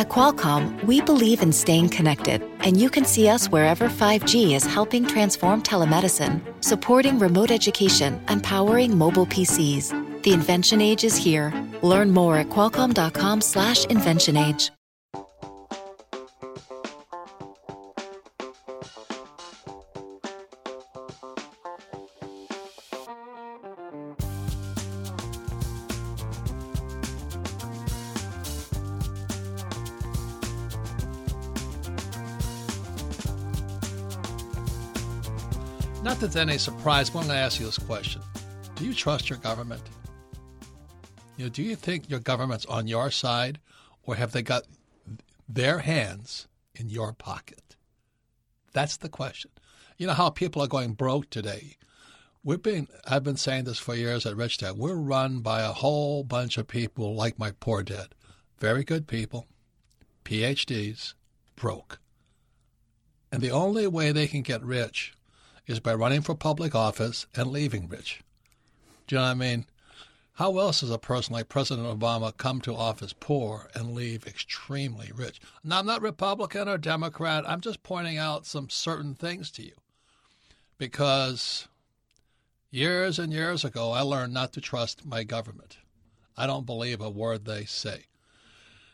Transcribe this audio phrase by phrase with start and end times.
[0.00, 4.64] At Qualcomm, we believe in staying connected, and you can see us wherever 5G is
[4.64, 9.92] helping transform telemedicine, supporting remote education, and powering mobile PCs.
[10.22, 11.52] The invention age is here.
[11.82, 14.70] Learn more at qualcomm.com/inventionage.
[36.32, 38.22] That it's surprise, I'm going to ask you this question.
[38.76, 39.82] Do you trust your government?
[41.36, 43.58] You know, do you think your government's on your side,
[44.04, 44.62] or have they got
[45.48, 47.74] their hands in your pocket?
[48.72, 49.50] That's the question.
[49.98, 51.76] You know how people are going broke today.
[52.44, 54.78] We've been I've been saying this for years at Rich Dad.
[54.78, 58.14] We're run by a whole bunch of people like my poor dad.
[58.60, 59.48] Very good people,
[60.24, 61.14] PhDs,
[61.56, 61.98] broke.
[63.32, 65.12] And the only way they can get rich
[65.70, 68.22] is by running for public office and leaving rich.
[69.06, 69.66] Do you know what I mean?
[70.34, 75.12] How else does a person like President Obama come to office poor and leave extremely
[75.14, 75.40] rich?
[75.62, 77.48] Now, I'm not Republican or Democrat.
[77.48, 79.74] I'm just pointing out some certain things to you.
[80.76, 81.68] Because
[82.70, 85.78] years and years ago, I learned not to trust my government.
[86.36, 88.06] I don't believe a word they say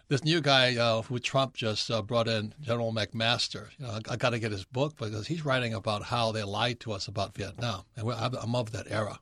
[0.08, 3.68] this new guy uh, who Trump just uh, brought in, General McMaster.
[3.78, 6.44] You know, I, I got to get his book because he's writing about how they
[6.44, 9.18] lied to us about Vietnam, and I'm of that era.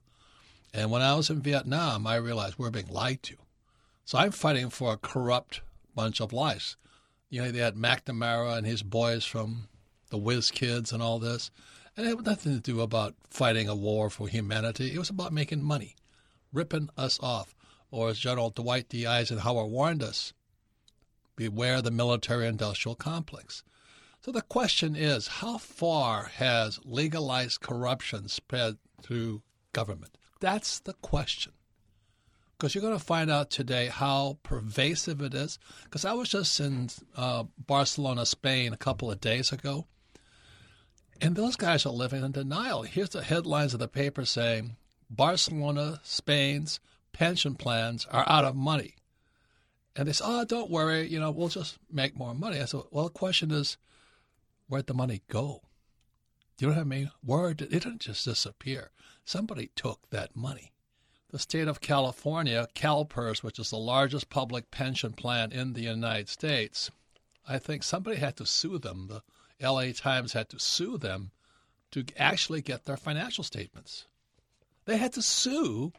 [0.72, 3.36] And when I was in Vietnam, I realized we we're being lied to.
[4.04, 5.62] So I'm fighting for a corrupt
[5.94, 6.76] bunch of lies.
[7.30, 9.69] You know, they had McNamara and his boys from
[10.10, 11.50] the Whiz Kids and all this.
[11.96, 14.92] And it had nothing to do about fighting a war for humanity.
[14.92, 15.94] It was about making money,
[16.52, 17.54] ripping us off.
[17.91, 19.06] Or as General Dwight D.
[19.06, 20.32] Eisenhower warned us,
[21.36, 23.62] Beware the military industrial complex.
[24.20, 30.16] So the question is how far has legalized corruption spread through government?
[30.41, 31.53] That's the question.
[32.56, 35.59] Because you're going to find out today how pervasive it is.
[35.84, 39.86] Because I was just in uh, Barcelona, Spain a couple of days ago,
[41.20, 42.82] and those guys are living in denial.
[42.82, 44.76] Here's the headlines of the paper saying
[45.10, 46.80] Barcelona, Spain's
[47.12, 48.94] pension plans are out of money.
[49.97, 52.60] And they said, oh, don't worry, you know, we'll just make more money.
[52.60, 53.77] I said, well, the question is,
[54.66, 55.62] where'd the money go?
[56.56, 57.10] Do you know what I mean?
[57.25, 58.91] Where did, it didn't just disappear.
[59.25, 60.72] Somebody took that money.
[61.31, 66.28] The state of California, CalPERS, which is the largest public pension plan in the United
[66.28, 66.91] States,
[67.49, 69.09] I think somebody had to sue them.
[69.09, 69.22] The
[69.60, 71.31] LA Times had to sue them
[71.91, 74.06] to actually get their financial statements.
[74.84, 75.93] They had to sue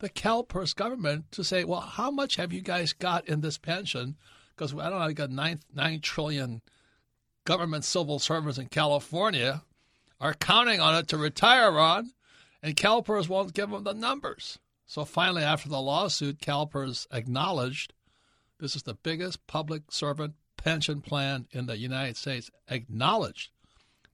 [0.00, 4.16] the CalPERS government to say, well, how much have you guys got in this pension?
[4.54, 6.62] Because I don't know, you got nine nine trillion
[7.44, 9.62] government civil servants in California
[10.20, 12.10] are counting on it to retire on,
[12.62, 14.58] and CalPERS won't give them the numbers.
[14.86, 17.94] So finally, after the lawsuit, CalPERS acknowledged
[18.58, 22.50] this is the biggest public servant pension plan in the United States.
[22.68, 23.50] Acknowledged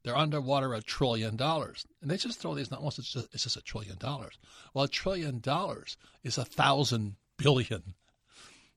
[0.06, 1.84] they're underwater a trillion dollars.
[2.00, 4.38] And they just throw these numbers, it's just, it's just a trillion dollars.
[4.72, 7.94] Well, a trillion dollars is a thousand billion.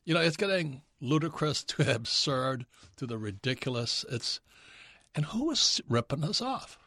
[0.05, 2.65] You know, it's getting ludicrous to absurd
[2.97, 4.03] to the ridiculous.
[4.09, 4.39] It's
[5.13, 6.79] and who is ripping us off?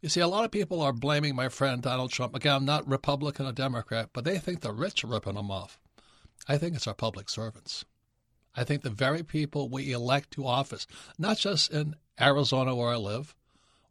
[0.00, 2.36] You see, a lot of people are blaming my friend Donald Trump.
[2.36, 5.80] Again, I'm not Republican or Democrat, but they think the rich are ripping them off.
[6.46, 7.84] I think it's our public servants.
[8.54, 10.86] I think the very people we elect to office,
[11.18, 13.34] not just in Arizona where I live,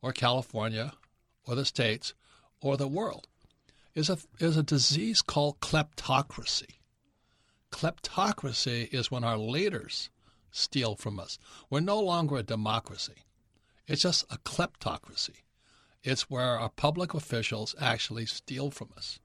[0.01, 0.93] or California
[1.45, 2.13] or the states
[2.61, 3.27] or the world
[3.95, 6.75] is a, is a disease called kleptocracy.
[7.71, 10.09] Kleptocracy is when our leaders
[10.51, 11.37] steal from us.
[11.69, 13.25] We're no longer a democracy.
[13.87, 15.41] It's just a kleptocracy.
[16.03, 19.19] It's where our public officials actually steal from us.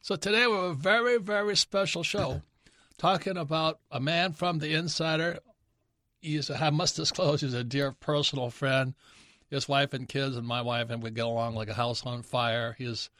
[0.00, 2.42] So today we have a very, very special show
[2.98, 5.38] talking about a man from the insider.
[6.20, 8.94] He's, I must disclose, he's a dear personal friend
[9.50, 12.22] his wife and kids and my wife and we get along like a house on
[12.22, 12.74] fire.
[12.78, 13.10] He is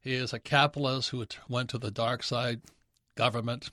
[0.00, 2.62] he is a capitalist who went to the dark side
[3.16, 3.70] government.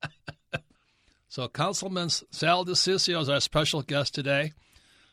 [1.28, 4.52] so Councilman Sal DiCiccio is our special guest today.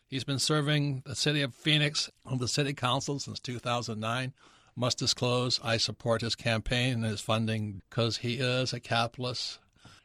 [0.07, 4.33] He's been serving the city of Phoenix on the city council since 2009.
[4.77, 9.59] Must disclose, I support his campaign and his funding because he is a capitalist.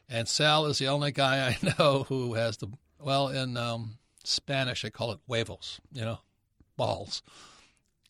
[0.08, 4.82] And Sal is the only guy I know who has the, well, in um, Spanish,
[4.82, 6.19] they call it huevos, you know,
[6.76, 7.22] balls,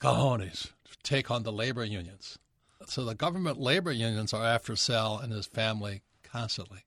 [0.00, 0.73] cojones,
[1.03, 2.38] take on the labor unions.
[2.87, 6.85] So the government labor unions are after Sal and his family constantly.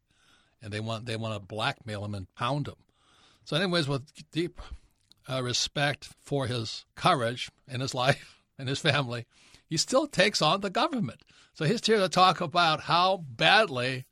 [0.62, 2.76] and they want they want to blackmail him and pound him.
[3.44, 4.60] So, anyways, with deep
[5.30, 9.26] uh, respect for his courage in his life and his family,
[9.68, 11.22] he still takes on the government.
[11.54, 14.06] So he's here to talk about how badly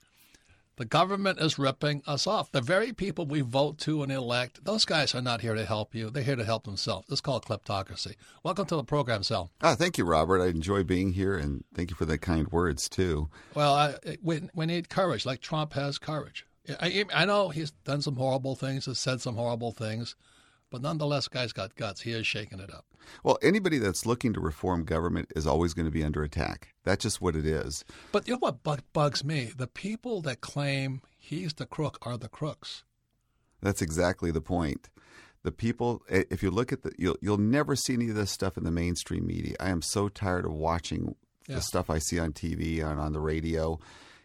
[0.75, 2.51] the government is ripping us off.
[2.51, 5.93] The very people we vote to and elect, those guys are not here to help
[5.93, 6.09] you.
[6.09, 7.07] They're here to help themselves.
[7.11, 8.15] It's called kleptocracy.
[8.43, 9.51] Welcome to the program, Sal.
[9.61, 10.41] Ah, thank you, Robert.
[10.41, 13.29] I enjoy being here, and thank you for the kind words, too.
[13.53, 16.45] Well, I, we, we need courage, like Trump has courage.
[16.79, 20.15] I, I know he's done some horrible things, has said some horrible things,
[20.73, 22.01] but nonetheless, guy's got guts.
[22.01, 22.85] He is shaking it up.
[23.23, 26.73] Well, anybody that's looking to reform government is always going to be under attack.
[26.83, 27.85] That's just what it is.
[28.11, 29.51] But you know what bugs me?
[29.55, 32.83] The people that claim he's the crook are the crooks.
[33.61, 34.89] That's exactly the point.
[35.43, 38.57] The people, if you look at the, you'll you'll never see any of this stuff
[38.57, 39.55] in the mainstream media.
[39.59, 41.15] I am so tired of watching
[41.47, 41.57] yeah.
[41.57, 43.79] the stuff I see on TV and on the radio.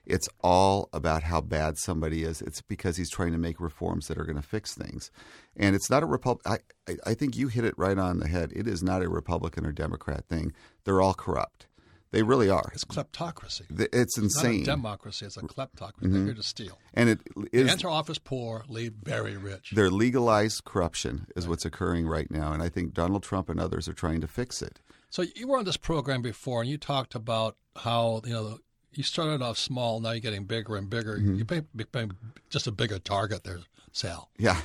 [0.09, 2.41] It's all about how bad somebody is.
[2.41, 5.11] It's because he's trying to make reforms that are going to fix things.
[5.57, 6.47] And it's not a Republic.
[6.47, 8.53] I, I think you hit it right on the head.
[8.57, 10.53] It is not a Republican or Democrat thing.
[10.85, 11.67] They're all corrupt.
[12.11, 12.71] They really are.
[12.73, 13.63] It's kleptocracy.
[13.93, 14.61] It's insane.
[14.61, 15.27] It's democracy.
[15.27, 16.05] It's a kleptocracy.
[16.05, 16.13] Mm-hmm.
[16.15, 16.79] They're here to steal.
[16.95, 17.21] And it
[17.53, 19.73] is enter office poor, leave very rich.
[19.73, 21.51] Their legalized corruption is right.
[21.51, 24.63] what's occurring right now, and I think Donald Trump and others are trying to fix
[24.63, 24.81] it.
[25.11, 28.59] So you were on this program before, and you talked about how you know
[28.93, 31.17] you started off small, now you're getting bigger and bigger.
[31.17, 31.37] Mm-hmm.
[31.37, 31.45] You
[31.77, 32.17] became
[32.51, 33.61] just a bigger target there,
[33.93, 34.31] Sal.
[34.39, 34.61] Yeah.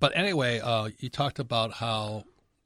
[0.00, 2.24] But anyway, uh, you talked about how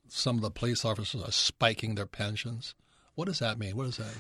[0.09, 2.75] some of the police officers are spiking their pensions.
[3.15, 3.77] What does that mean?
[3.77, 4.15] What is that?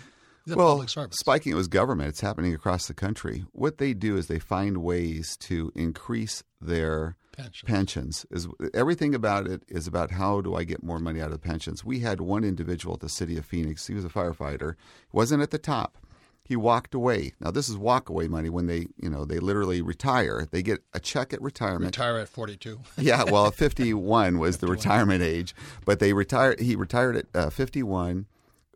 [0.47, 2.09] that well, spiking it was government.
[2.09, 3.45] It's happening across the country.
[3.53, 7.69] What they do is they find ways to increase their pensions.
[7.69, 8.27] pensions.
[8.31, 11.39] Is everything about it is about how do I get more money out of the
[11.39, 11.85] pensions?
[11.85, 13.87] We had one individual at the city of Phoenix.
[13.87, 14.75] He was a firefighter.
[15.11, 15.99] He wasn't at the top
[16.45, 17.33] he walked away.
[17.41, 20.47] Now this is walkaway money when they, you know, they literally retire.
[20.51, 21.97] They get a check at retirement.
[21.97, 22.81] Retire at 42.
[22.99, 25.55] yeah, well, 51 was the retirement age,
[25.85, 28.27] but they retired he retired at uh, 51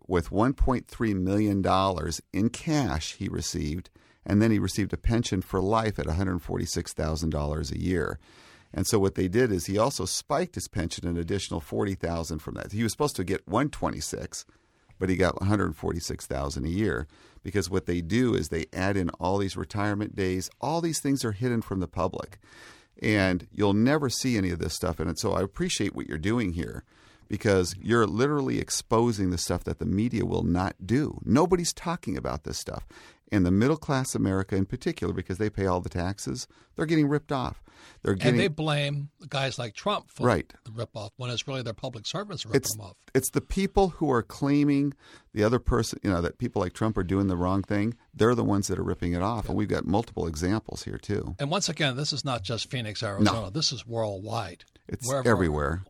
[0.06, 3.90] with 1.3 million dollars in cash he received
[4.26, 8.18] and then he received a pension for life at $146,000 a year.
[8.74, 12.54] And so what they did is he also spiked his pension an additional 40,000 from
[12.54, 12.72] that.
[12.72, 14.44] He was supposed to get 126,
[14.98, 17.06] but he got 146,000 a year
[17.46, 20.50] because what they do is they add in all these retirement days.
[20.60, 22.40] All these things are hidden from the public.
[23.00, 25.20] And you'll never see any of this stuff in it.
[25.20, 26.82] So I appreciate what you're doing here
[27.28, 31.20] because you're literally exposing the stuff that the media will not do.
[31.24, 32.84] Nobody's talking about this stuff
[33.32, 37.08] and the middle class America in particular, because they pay all the taxes, they're getting
[37.08, 37.62] ripped off.
[38.02, 40.52] They're getting, and they blame guys like Trump for right.
[40.64, 42.96] the rip off when it's really their public servants ripping it's, them off.
[43.14, 44.94] It's the people who are claiming
[45.34, 47.94] the other person, you know, that people like Trump are doing the wrong thing.
[48.14, 49.50] They're the ones that are ripping it off, yeah.
[49.50, 51.36] and we've got multiple examples here too.
[51.38, 53.42] And once again, this is not just Phoenix, Arizona.
[53.42, 53.50] No.
[53.50, 54.64] This is worldwide.
[54.88, 55.82] It's everywhere.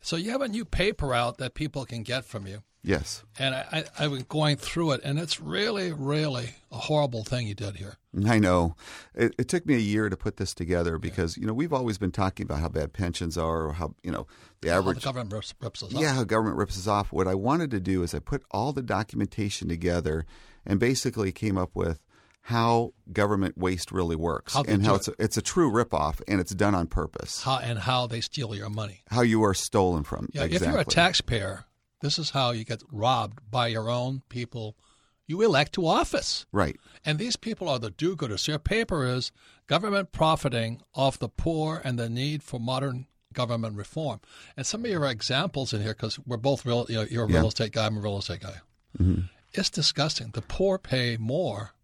[0.00, 2.62] So you have a new paper out that people can get from you.
[2.82, 3.24] Yes.
[3.38, 7.46] And I, I, have been going through it, and it's really, really a horrible thing
[7.46, 7.96] you did here.
[8.24, 8.76] I know.
[9.14, 11.42] It, it took me a year to put this together because, yeah.
[11.42, 14.26] you know, we've always been talking about how bad pensions are or how, you know,
[14.60, 15.02] the average.
[15.04, 16.00] How the government rips, rips us off.
[16.00, 17.12] Yeah, how government rips us off.
[17.12, 20.24] What I wanted to do is I put all the documentation together
[20.64, 22.00] and basically came up with
[22.48, 26.40] how government waste really works how and how it's a, it's a true ripoff and
[26.40, 27.42] it's done on purpose.
[27.42, 29.02] How, and how they steal your money.
[29.10, 30.30] How you are stolen from.
[30.32, 30.68] Yeah, exactly.
[30.68, 31.66] if you're a taxpayer,
[32.00, 34.78] this is how you get robbed by your own people
[35.26, 36.46] you elect to office.
[36.50, 36.80] Right.
[37.04, 38.48] And these people are the do gooders.
[38.48, 39.30] Your paper is
[39.66, 44.22] government profiting off the poor and the need for modern government reform.
[44.56, 47.30] And some of your examples in here, because we're both real, you know, you're a
[47.30, 47.40] yeah.
[47.40, 48.54] real estate guy, I'm a real estate guy.
[48.98, 49.20] Mm-hmm.
[49.52, 50.30] It's disgusting.
[50.30, 51.74] The poor pay more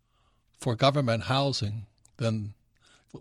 [0.64, 1.84] for government housing
[2.16, 2.54] than.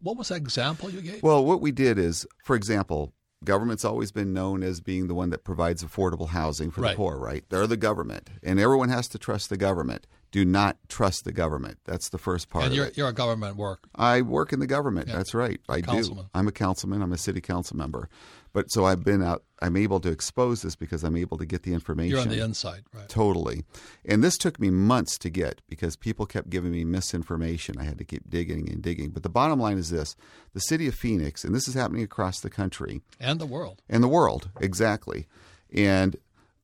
[0.01, 1.21] What was that example you gave?
[1.21, 5.29] Well, what we did is, for example, government's always been known as being the one
[5.29, 6.91] that provides affordable housing for right.
[6.91, 7.43] the poor, right?
[7.49, 10.07] They're the government, and everyone has to trust the government.
[10.33, 11.77] Do not trust the government.
[11.85, 12.65] That's the first part.
[12.65, 13.87] And you're, you're a government work.
[13.93, 15.07] I work in the government.
[15.07, 15.17] Yeah.
[15.17, 15.61] That's right.
[15.69, 16.23] I councilman.
[16.23, 16.29] do.
[16.33, 17.03] I'm a councilman.
[17.03, 18.09] I'm a city council member.
[18.51, 19.43] But so I've been out.
[19.61, 22.09] I'm able to expose this because I'm able to get the information.
[22.09, 23.07] You're on the inside, right?
[23.07, 23.63] Totally.
[24.03, 27.77] And this took me months to get because people kept giving me misinformation.
[27.77, 29.11] I had to keep digging and digging.
[29.11, 30.15] But the bottom line is this:
[30.53, 34.03] the city of Phoenix, and this is happening across the country and the world, and
[34.03, 35.27] the world exactly.
[35.71, 36.15] And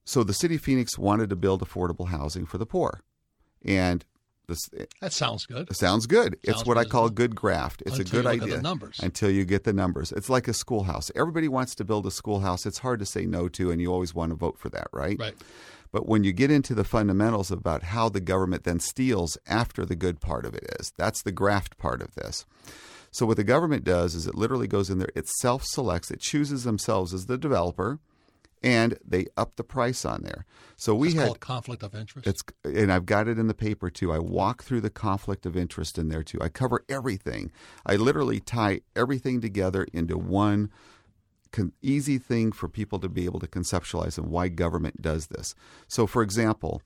[0.06, 3.02] so the city of Phoenix wanted to build affordable housing for the poor,
[3.64, 4.06] and
[4.48, 5.74] this, eh, that sounds good.
[5.76, 6.38] Sounds good.
[6.46, 7.16] Sounds it's what I call good.
[7.16, 7.84] good graft.
[7.86, 8.62] It's Until a good idea.
[8.62, 9.00] numbers.
[9.00, 10.12] Until you get the numbers.
[10.12, 11.12] It's like a schoolhouse.
[11.16, 12.66] Everybody wants to build a schoolhouse.
[12.66, 15.18] It's hard to say no to, and you always want to vote for that, right?
[15.20, 15.36] Right.
[15.92, 19.96] But when you get into the fundamentals about how the government then steals after the
[19.96, 22.46] good part of it is, that's the graft part of this.
[23.12, 26.20] So what the government does is it literally goes in there, it self selects, it
[26.20, 28.00] chooses themselves as the developer,
[28.62, 30.46] and they up the price on there.
[30.76, 32.28] So we It's had called conflict of interest.
[32.28, 34.12] it's and I've got it in the paper too.
[34.12, 36.40] I walk through the conflict of interest in there too.
[36.42, 37.52] I cover everything.
[37.86, 40.70] I literally tie everything together into one
[41.52, 45.56] con- easy thing for people to be able to conceptualize and why government does this.
[45.88, 46.82] So, for example,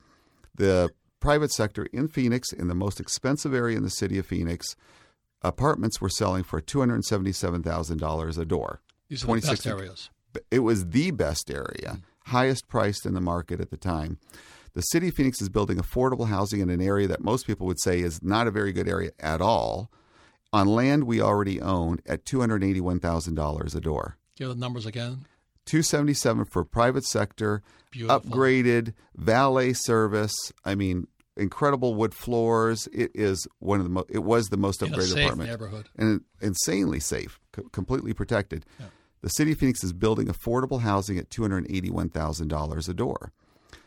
[0.54, 0.90] the
[1.20, 4.76] private sector in Phoenix, in the most expensive area in the city of Phoenix,
[5.42, 8.80] apartments were selling for two hundred seventy-seven thousand dollars a door.
[9.08, 10.10] These are the best areas.
[10.50, 14.18] It was the best area, highest priced in the market at the time.
[14.74, 17.80] The city of Phoenix is building affordable housing in an area that most people would
[17.80, 19.90] say is not a very good area at all,
[20.52, 24.16] on land we already own at two hundred eighty-one thousand dollars a door.
[24.36, 25.26] Give the numbers again.
[25.64, 27.62] Two seventy-seven for private sector,
[27.92, 28.20] Beautiful.
[28.20, 30.34] upgraded valet service.
[30.64, 32.88] I mean, incredible wood floors.
[32.92, 35.88] It is one of the mo- it was the most upgraded safe apartment neighborhood.
[35.96, 38.66] and insanely safe, co- completely protected.
[39.24, 42.94] The city of Phoenix is building affordable housing at two hundred eighty-one thousand dollars a
[42.94, 43.32] door.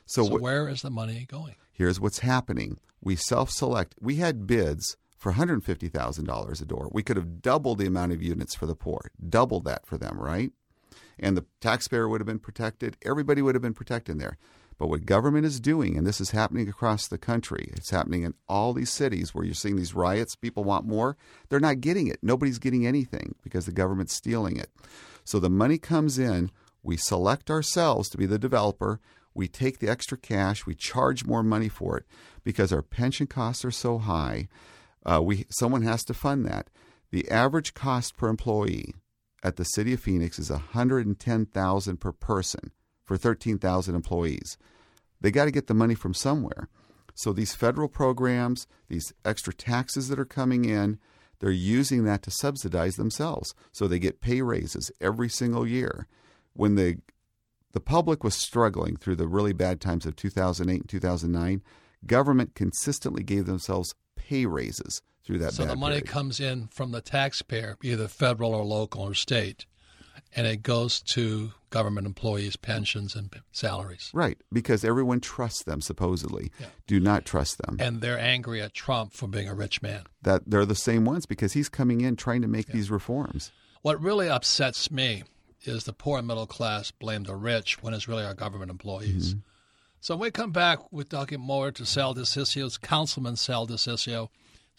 [0.07, 1.53] So, So what, where is the money going?
[1.71, 3.93] here's what's happening: we self-select.
[4.01, 6.89] We had bids for one hundred fifty thousand dollars a door.
[6.91, 10.17] We could have doubled the amount of units for the poor, doubled that for them,
[10.19, 10.51] right?
[11.19, 12.97] And the taxpayer would have been protected.
[13.05, 14.39] Everybody would have been protected there.
[14.79, 18.33] But what government is doing, and this is happening across the country, it's happening in
[18.49, 21.15] all these cities where you're seeing these riots, people want more.
[21.49, 22.17] They're not getting it.
[22.23, 24.69] Nobody's getting anything because the government's stealing it.
[25.27, 29.01] So the money comes in, we select ourselves to be the developer,
[29.33, 32.05] we take the extra cash, we charge more money for it
[32.45, 34.47] because our pension costs are so high.
[35.05, 36.69] Uh, we someone has to fund that.
[37.11, 38.95] The average cost per employee
[39.43, 42.71] at the city of Phoenix is 110,000 per person
[43.03, 44.57] for 13,000 employees.
[45.19, 46.69] They got to get the money from somewhere.
[47.15, 50.99] So these federal programs, these extra taxes that are coming in,
[51.39, 53.53] they're using that to subsidize themselves.
[53.71, 56.07] So they get pay raises every single year.
[56.53, 56.97] When the
[57.73, 61.61] the public was struggling through the really bad times of 2008 and 2009,
[62.05, 66.07] government consistently gave themselves pay raises through that So the money period.
[66.07, 69.65] comes in from the taxpayer, either federal or local or state,
[70.35, 74.11] and it goes to government employees' pensions and salaries.
[74.13, 76.51] Right, because everyone trusts them supposedly.
[76.85, 77.77] Do not trust them.
[77.79, 80.03] And they're angry at Trump for being a rich man.
[80.21, 83.51] that they're the same ones because he's coming in trying to make these reforms.
[83.81, 85.23] What really upsets me
[85.63, 89.29] is the poor and middle class blame the rich when it's really our government employees.
[89.29, 89.39] Mm-hmm.
[89.99, 94.29] So when we come back, we're talking more to Sal DiCiccio's Councilman Sal DiCiccio,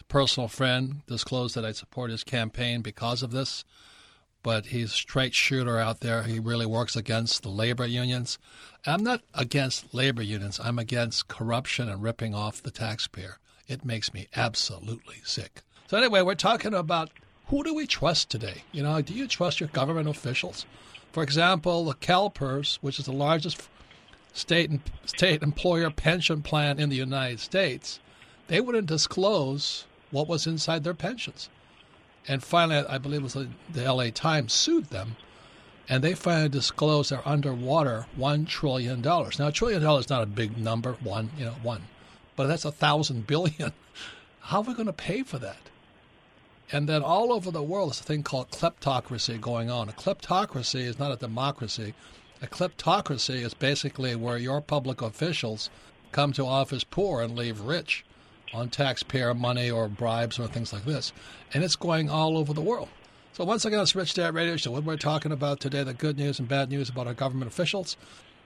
[0.00, 3.64] a personal friend, disclosed that I support his campaign because of this.
[4.42, 6.22] But he's a straight shooter out there.
[6.22, 8.38] He really works against the labor unions.
[8.86, 10.60] I'm not against labor unions.
[10.62, 13.38] I'm against corruption and ripping off the taxpayer.
[13.66, 15.62] It makes me absolutely sick.
[15.88, 17.10] So anyway, we're talking about
[17.46, 18.62] who do we trust today?
[18.72, 20.66] You know, do you trust your government officials?
[21.12, 23.68] For example, the CalPERS, which is the largest
[24.32, 24.70] state
[25.04, 28.00] state employer pension plan in the United States,
[28.46, 31.48] they wouldn't disclose what was inside their pensions.
[32.26, 33.48] And finally, I believe it was the,
[33.92, 35.16] LA Times sued them,
[35.88, 39.38] and they finally disclosed they're underwater one trillion dollars.
[39.38, 41.82] Now, a trillion dollars is not a big number, one, you know, one,
[42.36, 43.72] but that's a thousand billion.
[44.40, 45.70] How are we going to pay for that?
[46.70, 49.88] And then all over the world, there's a thing called kleptocracy going on.
[49.88, 51.94] A kleptocracy is not a democracy.
[52.42, 55.70] A kleptocracy is basically where your public officials
[56.12, 58.04] come to office poor and leave rich
[58.52, 61.12] on taxpayer money or bribes or things like this.
[61.52, 62.88] And it's going all over the world.
[63.32, 64.72] So once again, it's Rich Dad Radio Show.
[64.72, 67.96] What we're talking about today, the good news and bad news about our government officials.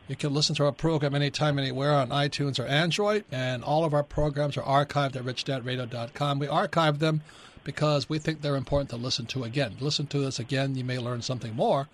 [0.08, 3.94] You can listen to our program anytime, anywhere on iTunes or Android, and all of
[3.94, 6.38] our programs are archived at richdadradio.com.
[6.38, 7.22] We archive them
[7.64, 9.76] because we think they're important to listen to again.
[9.80, 11.88] Listen to this again, you may learn something more,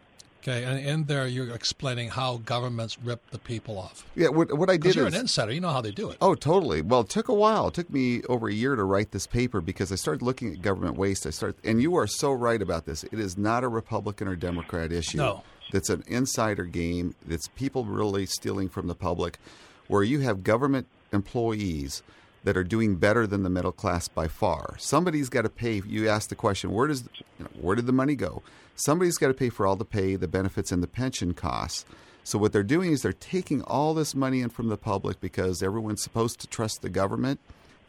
[0.43, 4.05] Okay, and in there you're explaining how governments rip the people off.
[4.13, 6.09] Yeah, what, what I did Because you're is an insider, you know how they do
[6.09, 6.17] it.
[6.19, 6.81] Oh, totally.
[6.81, 7.69] Well, it took a while.
[7.69, 10.61] It took me over a year to write this paper because I started looking at
[10.61, 11.25] government waste.
[11.25, 13.05] I started, and you are so right about this.
[13.05, 15.17] It is not a Republican or Democrat issue.
[15.17, 15.43] No.
[15.71, 17.15] That's an insider game.
[17.25, 19.39] That's people really stealing from the public,
[19.87, 22.03] where you have government employees
[22.43, 24.75] that are doing better than the middle class by far.
[24.77, 25.81] Somebody's got to pay.
[25.87, 27.05] You ask the question, where does
[27.39, 28.43] you know, where did the money go?
[28.75, 31.85] Somebody's got to pay for all the pay, the benefits, and the pension costs.
[32.23, 35.61] So what they're doing is they're taking all this money in from the public because
[35.61, 37.39] everyone's supposed to trust the government.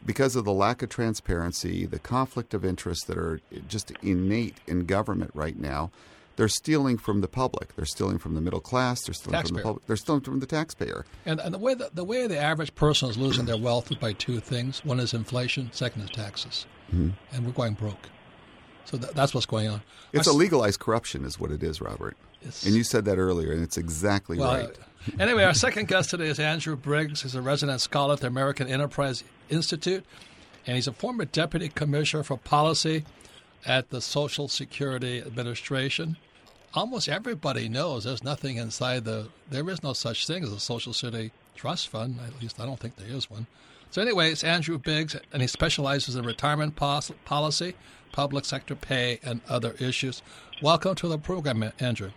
[0.05, 4.85] Because of the lack of transparency, the conflict of interest that are just innate in
[4.85, 5.89] government right now,
[6.35, 7.75] they're stealing from the public.
[7.75, 9.01] They're stealing from the middle class.
[9.03, 9.63] They're stealing from the Taxpayer.
[9.63, 9.87] public.
[9.87, 11.05] They're stealing from the taxpayer.
[11.25, 13.97] And, and the way the, the way the average person is losing their wealth is
[13.97, 14.83] by two things.
[14.83, 15.69] One is inflation.
[15.71, 16.67] Second is taxes.
[16.93, 17.11] Mm-hmm.
[17.31, 18.09] And we're going broke.
[18.85, 19.81] So that, that's what's going on.
[20.13, 22.15] It's I a legalized corruption, is what it is, Robert.
[22.43, 24.69] And you said that earlier, and it's exactly Well, right.
[24.69, 27.23] uh, anyway, our second guest today is Andrew Biggs.
[27.23, 30.05] He's a resident scholar at the American Enterprise Institute,
[30.67, 33.03] and he's a former deputy commissioner for policy
[33.65, 36.17] at the Social Security Administration.
[36.75, 39.29] Almost everybody knows there's nothing inside the.
[39.49, 42.19] There is no such thing as a Social Security Trust Fund.
[42.25, 43.47] At least I don't think there is one.
[43.95, 47.75] So anyway, it's Andrew Biggs, and he specializes in retirement policy,
[48.11, 50.21] public sector pay, and other issues.
[50.61, 52.11] Welcome to the program, Andrew.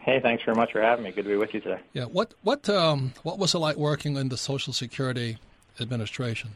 [0.00, 1.12] Hey, thanks very much for having me.
[1.12, 1.78] Good to be with you today.
[1.92, 2.06] Yeah.
[2.06, 5.38] What what um what was it like working in the Social Security
[5.78, 6.50] Administration?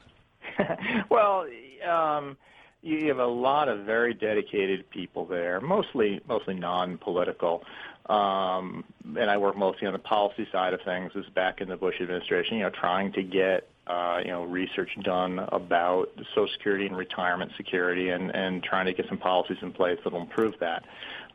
[1.09, 1.47] well,
[1.89, 2.37] um,
[2.83, 7.63] you have a lot of very dedicated people there, mostly mostly non-political.
[8.07, 11.13] Um, and I work mostly on the policy side of things.
[11.15, 14.45] This is back in the Bush administration, you know, trying to get uh, you know
[14.45, 19.59] research done about Social Security and retirement security, and and trying to get some policies
[19.63, 20.85] in place that will improve that.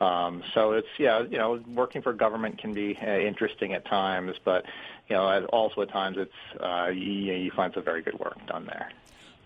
[0.01, 4.35] Um, so it's yeah, you know, working for government can be uh, interesting at times,
[4.43, 4.65] but
[5.09, 8.65] you know, also at times it's uh, you, you find some very good work done
[8.65, 8.89] there.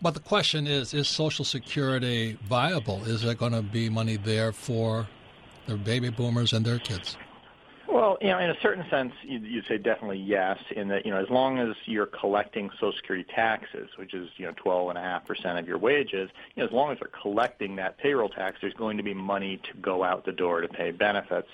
[0.02, 3.04] But the question is: Is Social Security viable?
[3.06, 5.08] Is there going to be money there for
[5.66, 7.18] the baby boomers and their kids?
[7.98, 10.60] Well, you know, in a certain sense, you'd, you'd say definitely yes.
[10.76, 14.46] In that, you know, as long as you're collecting Social Security taxes, which is you
[14.46, 17.10] know twelve and a half percent of your wages, you know, as long as they're
[17.20, 20.68] collecting that payroll tax, there's going to be money to go out the door to
[20.68, 21.48] pay benefits.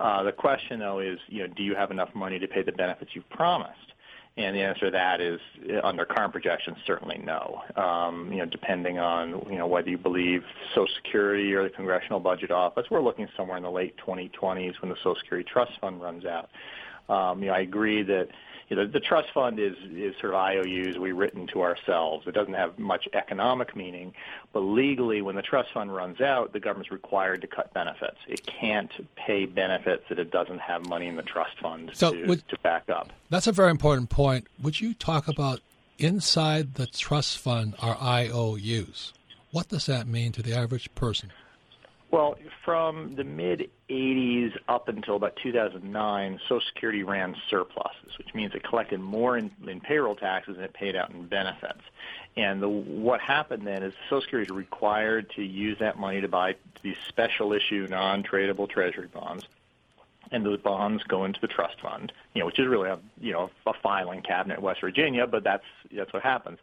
[0.00, 2.72] Uh, the question, though, is you know, do you have enough money to pay the
[2.72, 3.92] benefits you've promised?
[4.38, 5.40] And the answer to that is,
[5.82, 7.62] under current projections, certainly no.
[7.74, 10.42] Um, you know, depending on you know whether you believe
[10.74, 14.90] Social Security or the Congressional Budget Office, we're looking somewhere in the late 2020s when
[14.90, 16.50] the Social Security Trust Fund runs out.
[17.08, 18.28] Um, you know, I agree that
[18.68, 22.26] you know, the trust fund is is sort of IOUs we written to ourselves.
[22.26, 24.12] It doesn't have much economic meaning,
[24.52, 28.18] but legally, when the trust fund runs out, the government's required to cut benefits.
[28.26, 32.26] It can't pay benefits that it doesn't have money in the trust fund So to,
[32.26, 33.12] would- to back up.
[33.30, 34.46] That's a very important point.
[34.62, 35.60] Would you talk about
[35.98, 39.12] inside the trust fund are IOUs?
[39.52, 41.30] What does that mean to the average person?
[42.16, 48.54] Well, from the mid 80s up until about 2009, Social Security ran surpluses, which means
[48.54, 51.82] it collected more in, in payroll taxes than it paid out in benefits.
[52.34, 56.28] And the, what happened then is Social Security is required to use that money to
[56.28, 59.44] buy these special issue non-tradable treasury bonds.
[60.32, 63.32] And those bonds go into the trust fund, you know, which is really a you
[63.32, 66.60] know a filing cabinet in West Virginia, but that's that's what happens.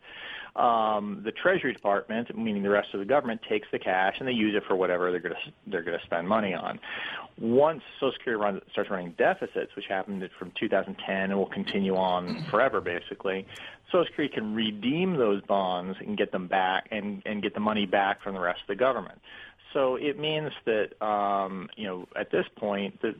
[0.56, 4.34] Um, the Treasury Department, meaning the rest of the government, takes the cash and they
[4.34, 6.80] use it for whatever they're going to they're going to spend money on.
[7.40, 12.46] Once Social Security runs, starts running deficits, which happened from 2010 and will continue on
[12.52, 13.48] forever, basically,
[13.92, 17.88] Social Security can redeem those bonds and get them back and and get the money
[17.88, 19.20] back from the rest of the government.
[19.74, 23.16] So it means that um, you know at this point the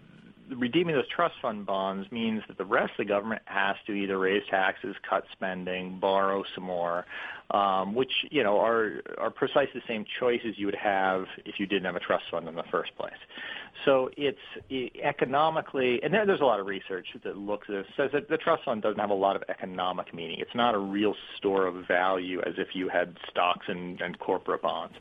[0.50, 4.18] redeeming those trust fund bonds means that the rest of the government has to either
[4.18, 7.06] raise taxes, cut spending, borrow some more,
[7.54, 11.66] um, which you know are are precisely the same choices you would have if you
[11.68, 13.14] didn't have a trust fund in the first place.
[13.86, 14.38] So it's
[14.70, 18.38] it, economically, and there, there's a lot of research that looks at says that the
[18.38, 20.40] trust fund doesn't have a lot of economic meaning.
[20.40, 24.64] It's not a real store of value as if you had stocks and, and corporate
[24.64, 24.96] bonds,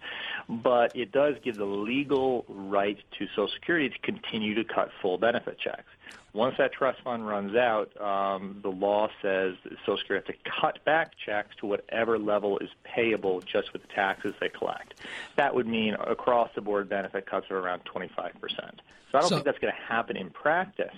[0.48, 5.16] but it does give the legal right to Social Security to continue to cut full
[5.16, 5.88] benefit checks.
[6.34, 10.50] Once that trust fund runs out, um, the law says that Social Security has to
[10.60, 14.94] cut back checks to whatever level is payable just with the taxes they collect.
[15.36, 18.80] That would mean across the board benefit cuts of around 25%.
[19.10, 20.94] So I don't So- think that's going to happen in practice.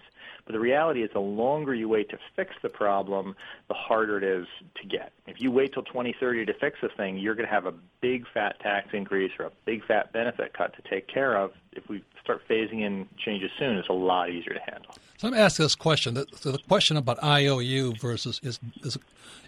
[0.47, 3.35] But the reality is, the longer you wait to fix the problem,
[3.69, 4.47] the harder it is
[4.81, 5.13] to get.
[5.27, 8.27] If you wait till 2030 to fix a thing, you're going to have a big
[8.35, 11.53] fat tax increase or a big fat benefit cut to take care of.
[11.73, 14.95] If we start phasing in changes soon, it's a lot easier to handle.
[15.17, 18.99] So let me ask this question: the, the question about IOU versus is, is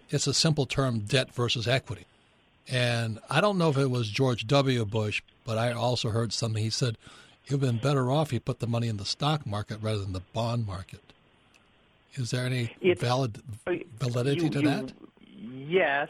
[0.09, 2.07] it's a simple term, debt versus equity.
[2.69, 4.85] And I don't know if it was George W.
[4.85, 6.63] Bush, but I also heard something.
[6.63, 6.97] He said,
[7.47, 10.13] You've been better off if you put the money in the stock market rather than
[10.13, 11.01] the bond market.
[12.15, 14.93] Is there any valid uh, validity you, to you, that?
[15.29, 16.09] Yes,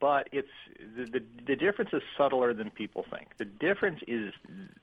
[0.00, 0.48] but it's
[0.96, 3.28] the, the the difference is subtler than people think.
[3.36, 4.32] The difference is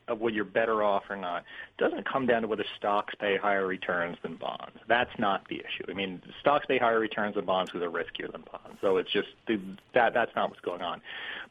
[0.07, 1.43] of whether you're better off or not.
[1.77, 4.77] It doesn't come down to whether stocks pay higher returns than bonds.
[4.87, 5.85] That's not the issue.
[5.89, 8.79] I mean, stocks pay higher returns than bonds because they're riskier than bonds.
[8.81, 9.59] So it's just the,
[9.93, 11.01] that that's not what's going on.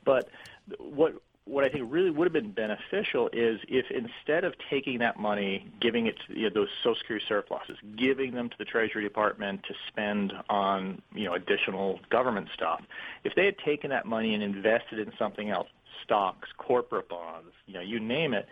[0.05, 0.29] But
[0.79, 1.15] what
[1.51, 5.67] what I think really would have been beneficial is if instead of taking that money,
[5.81, 9.65] giving it to you know, those Social Security surpluses, giving them to the Treasury Department
[9.65, 12.83] to spend on you know additional government stuff,
[13.25, 15.67] if they had taken that money and invested in something else,
[16.05, 18.47] stocks, corporate bonds, you know, you name it,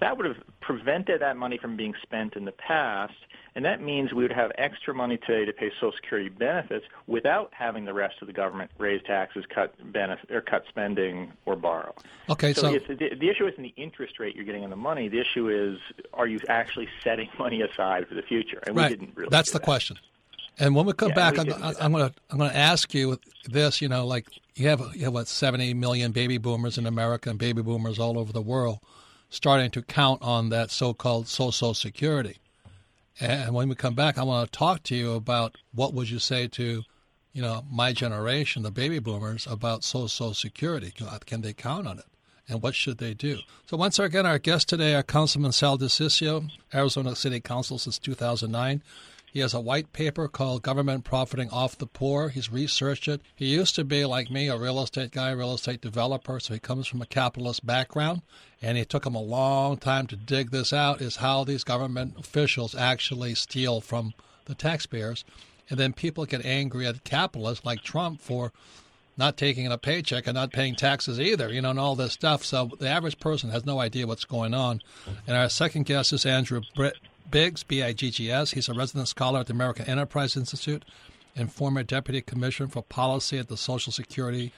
[0.00, 3.14] that would have prevented that money from being spent in the past
[3.56, 7.52] and that means we would have extra money today to pay Social Security benefits without
[7.54, 11.94] having the rest of the government raise taxes, cut benefit, or cut spending, or borrow.
[12.28, 15.08] Okay, so, so the, the issue isn't the interest rate you're getting on the money.
[15.08, 15.78] The issue is
[16.12, 18.60] are you actually setting money aside for the future?
[18.66, 18.90] And right.
[18.90, 19.30] we didn't really.
[19.30, 19.64] That's the that.
[19.64, 19.98] question.
[20.58, 21.48] And when we come yeah, back, I'm,
[21.80, 23.80] I'm going to I'm going to ask you this.
[23.80, 24.26] You know, like
[24.56, 28.18] you have you have what 70 million baby boomers in America and baby boomers all
[28.18, 28.78] over the world,
[29.34, 32.38] starting to count on that so-called social security.
[33.20, 36.18] And when we come back, I want to talk to you about what would you
[36.18, 36.82] say to,
[37.32, 40.92] you know, my generation, the baby boomers, about Social Security.
[41.26, 42.04] Can they count on it?
[42.48, 43.38] And what should they do?
[43.66, 48.82] So once again, our guest today, our Councilman Sal DiCiccio, Arizona City Council since 2009.
[49.34, 52.28] He has a white paper called Government Profiting Off the Poor.
[52.28, 53.20] He's researched it.
[53.34, 56.60] He used to be, like me, a real estate guy, real estate developer, so he
[56.60, 58.22] comes from a capitalist background.
[58.62, 62.14] And it took him a long time to dig this out is how these government
[62.16, 65.24] officials actually steal from the taxpayers.
[65.68, 68.52] And then people get angry at capitalists like Trump for
[69.16, 72.44] not taking a paycheck and not paying taxes either, you know, and all this stuff.
[72.44, 74.80] So the average person has no idea what's going on.
[75.26, 76.98] And our second guest is Andrew Britt.
[77.30, 78.52] Biggs, B I G G S.
[78.52, 80.84] He's a resident scholar at the American Enterprise Institute
[81.36, 84.52] and former deputy commissioner for policy at the Social Security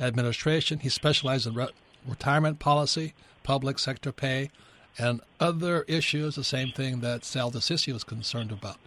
[0.00, 0.80] Administration.
[0.80, 1.68] He specializes in re-
[2.06, 4.50] retirement policy, public sector pay,
[4.98, 8.78] and other issues, the same thing that Sal DiCiccio is concerned about.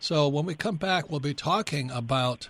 [0.00, 2.48] So when we come back, we'll be talking about,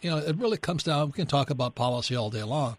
[0.00, 2.76] you know, it really comes down, we can talk about policy all day long.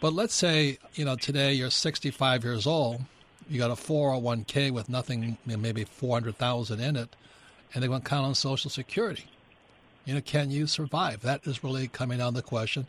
[0.00, 3.02] But let's say, you know, today you're 65 years old
[3.50, 7.16] you got a 401k with nothing, maybe 400,000 in it,
[7.74, 9.24] and they want to count on Social Security.
[10.04, 11.22] You know, can you survive?
[11.22, 12.86] That is really coming down the question.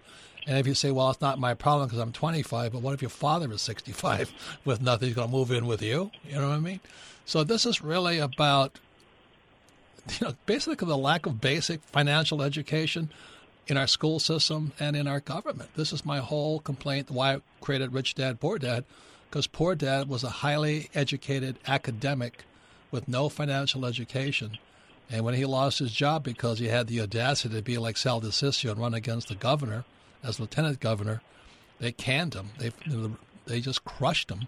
[0.48, 3.02] And if you say, well, it's not my problem because I'm 25, but what if
[3.02, 4.32] your father is 65
[4.66, 5.08] with nothing?
[5.08, 6.12] He's going to move in with you.
[6.28, 6.80] You know what I mean?
[7.26, 8.80] So this is really about,
[10.20, 13.10] you know, basically the lack of basic financial education
[13.68, 15.70] in our school system and in our government.
[15.76, 17.12] This is my whole complaint.
[17.12, 18.86] Why I created Rich Dad Poor Dad
[19.32, 22.44] because poor dad was a highly educated academic
[22.92, 24.58] with no financial education.
[25.10, 28.20] And when he lost his job because he had the audacity to be like Sal
[28.20, 29.86] DiCiccio and run against the governor
[30.22, 31.22] as lieutenant governor,
[31.80, 32.50] they canned him.
[32.60, 32.74] They
[33.46, 34.48] they just crushed him,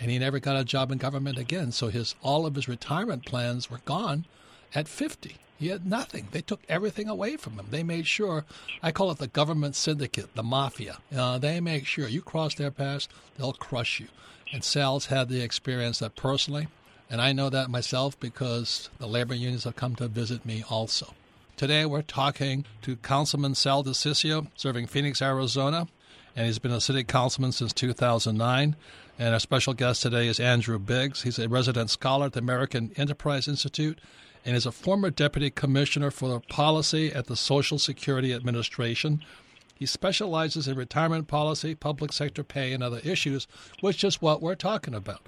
[0.00, 1.70] and he never got a job in government again.
[1.70, 4.26] So his all of his retirement plans were gone
[4.74, 5.36] at 50.
[5.58, 6.28] He had nothing.
[6.30, 7.66] They took everything away from him.
[7.70, 8.44] They made sure,
[8.82, 10.98] I call it the government syndicate, the mafia.
[11.16, 13.06] Uh, they make sure you cross their path,
[13.38, 14.08] they'll crush you.
[14.52, 16.68] And Sal's had the experience that personally,
[17.08, 21.14] and I know that myself because the labor unions have come to visit me also.
[21.56, 25.86] Today we're talking to Councilman Sal DiCiccio, serving Phoenix, Arizona,
[26.34, 28.74] and he's been a city councilman since 2009.
[29.16, 31.22] And our special guest today is Andrew Biggs.
[31.22, 34.00] He's a resident scholar at the American Enterprise Institute
[34.44, 39.22] and is a former deputy commissioner for policy at the Social Security Administration.
[39.74, 43.46] He specializes in retirement policy, public sector pay, and other issues,
[43.80, 45.22] which is what we're talking about.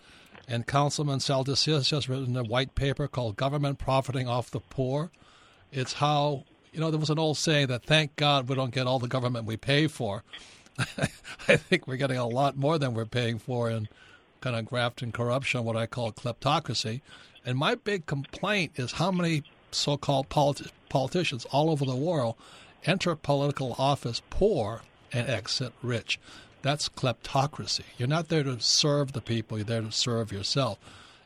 [0.48, 5.10] And Councilman Sal DiCiccio has written a white paper called Government Profiting Off the Poor.
[5.72, 8.86] It's how, you know, there was an old saying that thank God we don't get
[8.86, 10.22] all the government we pay for.
[11.48, 13.88] I think we're getting a lot more than we're paying for in
[14.40, 17.00] kind of graft and corruption, what I call kleptocracy.
[17.46, 22.34] And my big complaint is how many so called politi- politicians all over the world
[22.84, 24.82] enter political office poor
[25.12, 26.18] and exit rich.
[26.62, 27.84] That's kleptocracy.
[27.96, 30.78] You're not there to serve the people, you're there to serve yourself.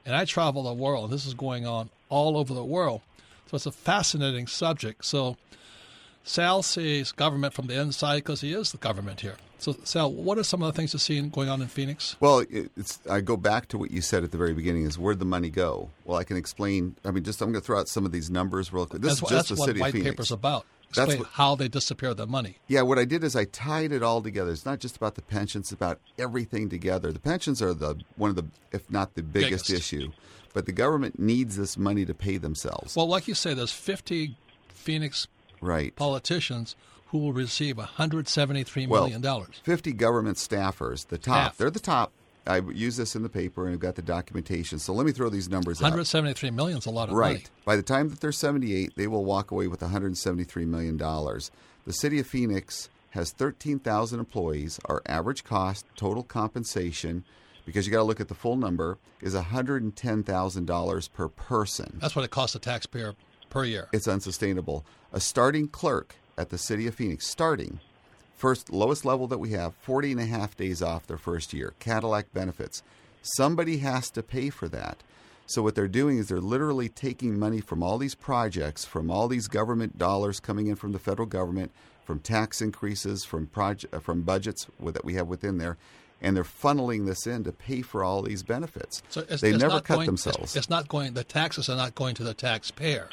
[0.05, 3.01] And I travel the world, and this is going on all over the world.
[3.47, 5.05] So it's a fascinating subject.
[5.05, 5.37] So
[6.23, 9.37] Sal sees government from the inside because he is the government here.
[9.59, 12.17] So, Sal, what are some of the things you're seeing going on in Phoenix?
[12.19, 15.19] Well, it's I go back to what you said at the very beginning: is where'd
[15.19, 15.91] the money go?
[16.05, 16.97] Well, I can explain.
[17.05, 19.03] I mean, just I'm going to throw out some of these numbers real quick.
[19.03, 20.11] This that's, is just the city of Phoenix.
[20.11, 20.65] paper's about.
[20.89, 22.57] Explain what, how they disappear the money.
[22.67, 24.51] Yeah, what I did is I tied it all together.
[24.51, 27.13] It's not just about the pensions; it's about everything together.
[27.13, 29.93] The pensions are the one of the, if not the biggest, Biggest.
[29.93, 30.11] issue.
[30.53, 32.97] But the government needs this money to pay themselves.
[32.97, 34.35] Well, like you say, there's 50
[34.69, 35.29] Phoenix
[35.61, 35.95] right.
[35.97, 36.77] politicians
[37.09, 39.61] who will receive 173 Well, million dollars.
[39.65, 41.37] 50 government staffers, the top.
[41.37, 41.57] Half.
[41.59, 42.13] They're the top.
[42.47, 44.79] I use this in the paper and I've got the documentation.
[44.79, 45.85] So let me throw these numbers out.
[45.87, 47.33] 173 million is a lot of Right.
[47.35, 47.45] money.
[47.65, 51.51] By the time that they're 78, they will walk away with 173 million dollars.
[51.85, 54.79] The city of Phoenix has 13,000 employees.
[54.87, 57.25] Our average cost, total compensation,
[57.67, 61.99] because you got to look at the full number, is $110,000 per person.
[62.01, 63.15] That's what it costs the taxpayer
[63.51, 63.89] per year.
[63.93, 64.85] It's unsustainable.
[65.13, 67.81] A starting clerk at the city of Phoenix, starting
[68.41, 71.75] first lowest level that we have, 40 and a half days off their first year,
[71.79, 72.83] Cadillac benefits.
[73.21, 75.03] Somebody has to pay for that.
[75.45, 79.29] So what they're doing is they're literally taking money from all these projects, from all
[79.29, 81.71] these government dollars coming in from the federal government,
[82.05, 85.77] from tax increases, from project, uh, from budgets that we have within there,
[86.23, 89.03] and they're funneling this in to pay for all these benefits.
[89.11, 90.39] So it's, they it's never cut going, themselves.
[90.43, 91.13] It's, it's not going.
[91.15, 93.09] The taxes are not going to the taxpayer.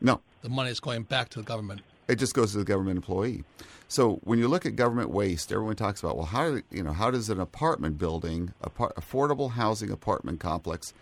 [0.00, 1.80] No, The money is going back to the government.
[2.08, 3.44] It just goes to the government employee.
[3.88, 7.10] So when you look at government waste, everyone talks about well, how you know how
[7.10, 10.92] does an apartment building, apart, affordable housing apartment complex,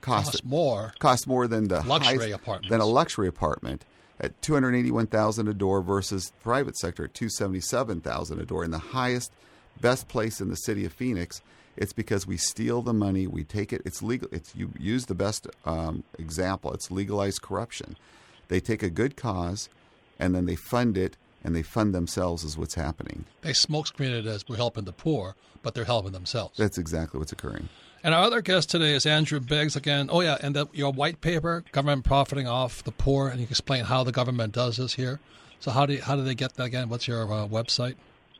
[0.00, 0.92] cost Costs more.
[0.98, 2.70] cost more than the Luxury apartments.
[2.70, 3.84] than a luxury apartment
[4.20, 8.00] at two hundred eighty one thousand a door versus private sector at two seventy seven
[8.00, 8.64] thousand a door.
[8.64, 9.32] In the highest,
[9.80, 11.40] best place in the city of Phoenix,
[11.76, 13.80] it's because we steal the money, we take it.
[13.84, 14.28] It's legal.
[14.32, 16.72] It's you use the best um, example.
[16.72, 17.96] It's legalized corruption.
[18.48, 19.68] They take a good cause,
[20.18, 22.44] and then they fund it, and they fund themselves.
[22.44, 23.24] Is what's happening.
[23.42, 26.56] They smokescreen it as we're helping the poor, but they're helping themselves.
[26.56, 27.68] That's exactly what's occurring.
[28.02, 30.10] And our other guest today is Andrew Biggs again.
[30.12, 33.84] Oh yeah, and the, your white paper, government profiting off the poor, and you explain
[33.84, 35.20] how the government does this here.
[35.60, 36.90] So how do you, how do they get that again?
[36.90, 37.94] What's your uh, website?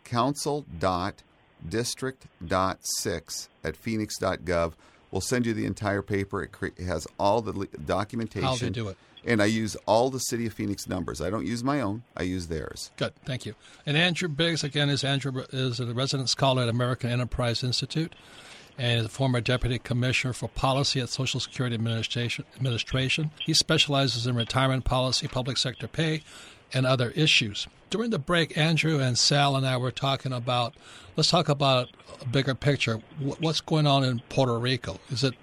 [0.05, 1.23] council dot
[1.67, 4.75] district dot six at phoenix dot gov
[5.11, 8.69] will send you the entire paper it, cre- it has all the documentation How they
[8.69, 8.99] do it.
[9.27, 12.23] And i use all the city of phoenix numbers i don't use my own i
[12.23, 13.55] use theirs Good, thank you.
[13.87, 18.15] And Andrew Biggs again is Andrew is a resident scholar at American Enterprise Institute,
[18.79, 22.45] and is a former deputy commissioner for policy at Social Security Administration.
[22.57, 23.31] Administration.
[23.41, 26.23] He specializes in retirement policy, public sector pay,
[26.73, 27.67] and other issues.
[27.91, 30.75] During the break, Andrew and Sal and I were talking about.
[31.17, 31.89] Let's talk about
[32.21, 33.01] a bigger picture.
[33.19, 34.99] What's going on in Puerto Rico?
[35.11, 35.35] Is it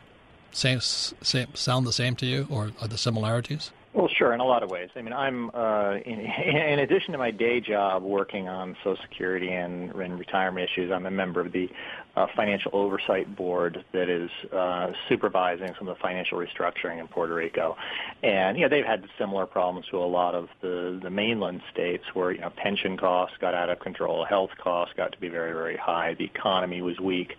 [0.51, 3.71] same, same sound the same to you, or are the similarities?
[3.93, 4.89] Well, sure, in a lot of ways.
[4.95, 9.51] I mean, I'm uh, in, in addition to my day job working on Social Security
[9.51, 11.69] and, and retirement issues, I'm a member of the
[12.15, 17.33] uh, Financial Oversight Board that is uh, supervising some of the financial restructuring in Puerto
[17.33, 17.77] Rico.
[18.21, 22.03] And you know, they've had similar problems to a lot of the the mainland states,
[22.13, 25.53] where you know pension costs got out of control, health costs got to be very
[25.53, 27.35] very high, the economy was weak,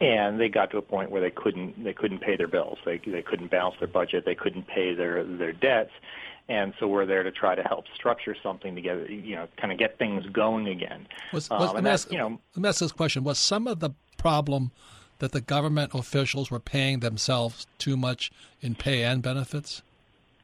[0.00, 3.00] and they got to a point where they couldn't they couldn't pay their bills, they
[3.04, 5.92] they couldn't balance their budget, they couldn't pay their their debts
[6.48, 9.72] and so we're there to try to help structure something to get you know kind
[9.72, 11.06] of get things going again.
[11.32, 13.24] Was, Um, was, and let, me ask, you know, let me ask this question.
[13.24, 13.90] Was some of the
[14.22, 14.70] problem
[15.18, 18.30] that the government officials were paying themselves too much
[18.60, 19.82] in pay and benefits?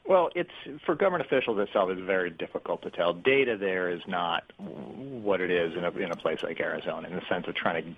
[0.05, 0.51] Well, it's
[0.85, 3.13] for government officials itself is very difficult to tell.
[3.13, 7.15] Data there is not what it is in a in a place like Arizona in
[7.15, 7.91] the sense of trying to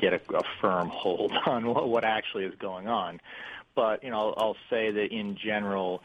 [0.00, 3.20] get a, a firm hold on what, what actually is going on.
[3.74, 6.02] But you know, I'll, I'll say that in general,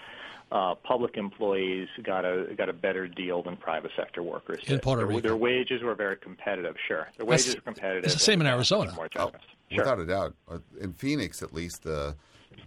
[0.52, 4.60] uh, public employees got a got a better deal than private sector workers.
[4.66, 4.82] In did.
[4.82, 5.22] Puerto their, Rico.
[5.22, 6.76] their wages were very competitive.
[6.88, 8.06] Sure, their That's- wages were competitive.
[8.06, 8.94] it's the same in uh, Arizona.
[8.94, 9.32] More Oh.
[9.70, 9.80] Sure.
[9.84, 12.16] without a doubt Uh, in phoenix at least the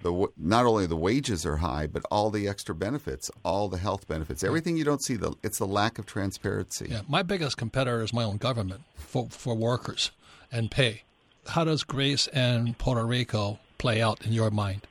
[0.02, 4.06] the not only the wages are high but all the extra benefits all the health
[4.06, 8.02] benefits everything you don't see the it's the lack of transparency Yeah, my biggest competitor
[8.02, 10.10] is my own government for for workers
[10.52, 11.04] and pay.
[11.46, 14.86] How does Greece and Puerto Rico play out in your mind?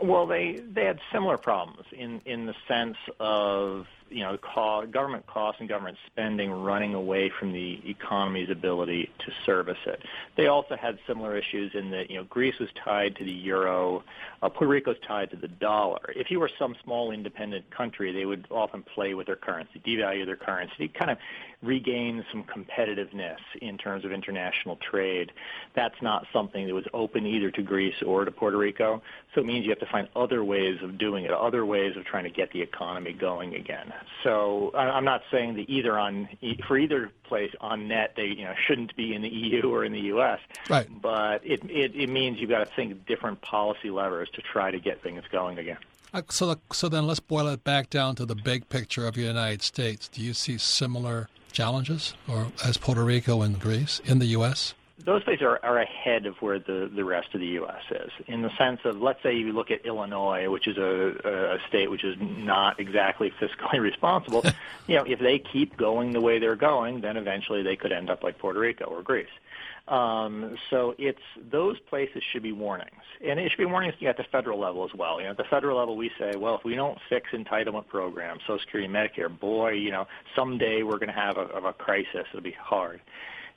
[0.00, 5.26] Well, they they had similar problems in in the sense of you know co- government
[5.26, 10.00] costs and government spending running away from the economy's ability to service it.
[10.36, 14.02] They also had similar issues in that you know Greece was tied to the euro,
[14.42, 16.12] uh, Puerto Rico is tied to the dollar.
[16.14, 20.26] If you were some small independent country, they would often play with their currency, devalue
[20.26, 21.18] their currency, kind of
[21.62, 25.32] regain some competitiveness in terms of international trade.
[25.74, 29.02] That's not something that was open either to Greece or to Puerto Rico.
[29.34, 32.04] So it means you have to find other ways of doing it, other ways of
[32.04, 33.92] trying to get the economy going again.
[34.22, 36.28] So I'm not saying that either on
[36.66, 39.92] for either place on net they you know shouldn't be in the EU or in
[39.92, 40.40] the US.
[40.68, 40.88] Right.
[41.00, 44.78] But it it, it means you've got to think different policy levers to try to
[44.78, 45.78] get things going again.
[46.14, 49.22] Uh, so, so then let's boil it back down to the big picture of the
[49.22, 50.08] United States.
[50.08, 54.74] Do you see similar challenges, or as Puerto Rico and Greece in the U.S.?
[55.04, 57.82] Those states are, are ahead of where the, the rest of the U.S.
[57.90, 61.68] is, in the sense of, let's say you look at Illinois, which is a, a
[61.68, 64.42] state which is not exactly fiscally responsible.
[64.86, 68.08] you know, if they keep going the way they're going, then eventually they could end
[68.08, 69.28] up like Puerto Rico or Greece.
[69.88, 74.24] Um, so it's those places should be warnings, and it should be warnings at the
[74.24, 75.20] federal level as well.
[75.20, 78.40] You know, at the federal level, we say, well, if we don't fix entitlement programs,
[78.42, 82.26] Social Security, Medicare, boy, you know, someday we're going to have a, of a crisis.
[82.32, 83.00] It'll be hard.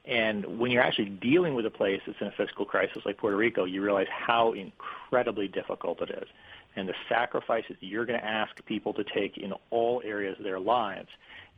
[0.05, 3.37] And when you're actually dealing with a place that's in a fiscal crisis like Puerto
[3.37, 6.27] Rico, you realize how incredibly difficult it is,
[6.75, 10.59] and the sacrifices you're going to ask people to take in all areas of their
[10.59, 11.09] lives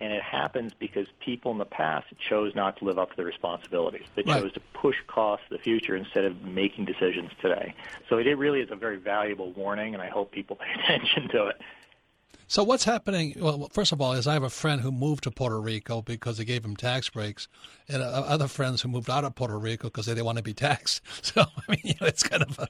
[0.01, 3.25] and it happens because people in the past chose not to live up to their
[3.25, 4.07] responsibilities.
[4.15, 4.41] They right.
[4.41, 7.75] chose to push costs to the future instead of making decisions today.
[8.09, 11.47] So it really is a very valuable warning, and I hope people pay attention to
[11.47, 11.61] it.
[12.51, 13.33] So what's happening?
[13.39, 16.37] Well, first of all, is I have a friend who moved to Puerto Rico because
[16.37, 17.47] they gave him tax breaks,
[17.87, 20.43] and uh, other friends who moved out of Puerto Rico because they didn't want to
[20.43, 21.01] be taxed.
[21.21, 22.67] So I mean, you know, it's kind of a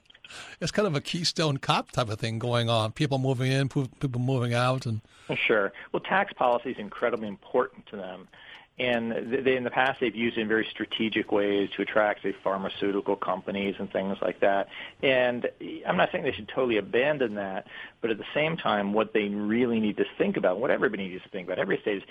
[0.60, 2.92] it's kind of a Keystone Cop type of thing going on.
[2.92, 5.00] People moving in, people moving out, and
[5.34, 5.72] sure.
[5.90, 8.28] Well, tax policy is incredibly important to them.
[8.78, 12.34] And they, in the past, they've used it in very strategic ways to attract, say,
[12.42, 14.68] pharmaceutical companies and things like that.
[15.02, 15.46] And
[15.86, 17.66] I'm not saying they should totally abandon that,
[18.00, 21.22] but at the same time, what they really need to think about, what everybody needs
[21.22, 22.02] to think about, every state is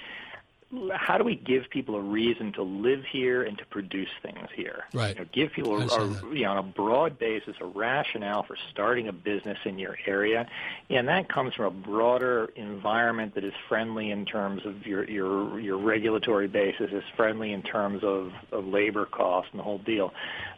[0.93, 4.85] how do we give people a reason to live here and to produce things here?
[4.93, 5.15] Right.
[5.15, 8.55] You know, give people, a, a, you know, on a broad basis, a rationale for
[8.71, 10.47] starting a business in your area,
[10.89, 15.59] and that comes from a broader environment that is friendly in terms of your your
[15.59, 20.13] your regulatory basis, is friendly in terms of, of labor costs and the whole deal.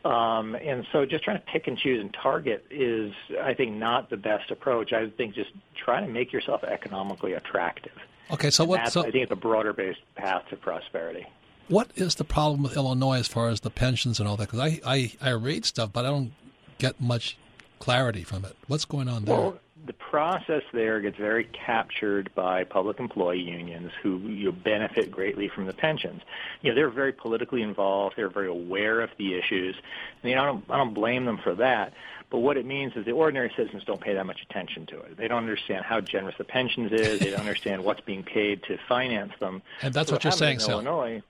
[0.05, 4.11] Um, and so, just trying to pick and choose and target is, I think, not
[4.11, 4.93] the best approach.
[4.93, 7.93] I think just try to make yourself economically attractive.
[8.31, 8.87] Okay, so what?
[8.91, 11.25] So, I think it's a broader based path to prosperity.
[11.67, 14.51] What is the problem with Illinois as far as the pensions and all that?
[14.51, 16.33] Because I, I, I read stuff, but I don't
[16.77, 17.37] get much
[17.79, 18.55] clarity from it.
[18.67, 19.35] What's going on there?
[19.35, 25.11] Well, the process there gets very captured by public employee unions who you know, benefit
[25.11, 26.21] greatly from the pensions.
[26.61, 28.15] You know, they're very politically involved.
[28.15, 29.75] They're very aware of the issues.
[30.21, 31.93] And you know, I don't, I don't blame them for that.
[32.33, 35.17] But what it means is the ordinary citizens don't pay that much attention to it.
[35.17, 37.19] They don't understand how generous the pensions is.
[37.19, 39.61] they don't understand what's being paid to finance them.
[39.83, 40.71] And that's so what you're saying, Sal.
[40.71, 41.21] Illinois,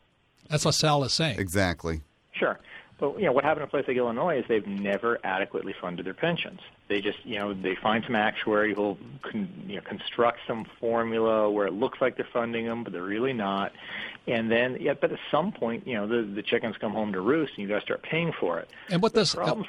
[0.50, 1.39] that's what Sal is saying.
[1.39, 2.00] Exactly.
[2.32, 2.58] Sure.
[3.02, 6.06] But you know what happened in a place like Illinois is they've never adequately funded
[6.06, 6.62] their pensions.
[6.88, 11.52] They just you know they find some actuary who'll con, you know construct some formula
[11.52, 13.74] where it looks like they're funding them, but they're really not.
[14.26, 17.20] And then yeah, but at some point you know the the chickens come home to
[17.20, 18.70] roost, and you got to start paying for it.
[18.89, 19.63] And what does uh,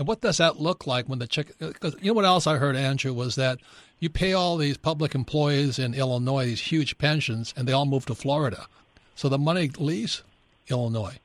[0.00, 1.54] and what does that look like when the chicken?
[1.58, 3.58] Because you know what else I heard, Andrew, was that
[3.98, 8.06] you pay all these public employees in Illinois these huge pensions, and they all move
[8.06, 8.66] to Florida,
[9.14, 10.22] so the money leaves
[10.68, 11.18] Illinois.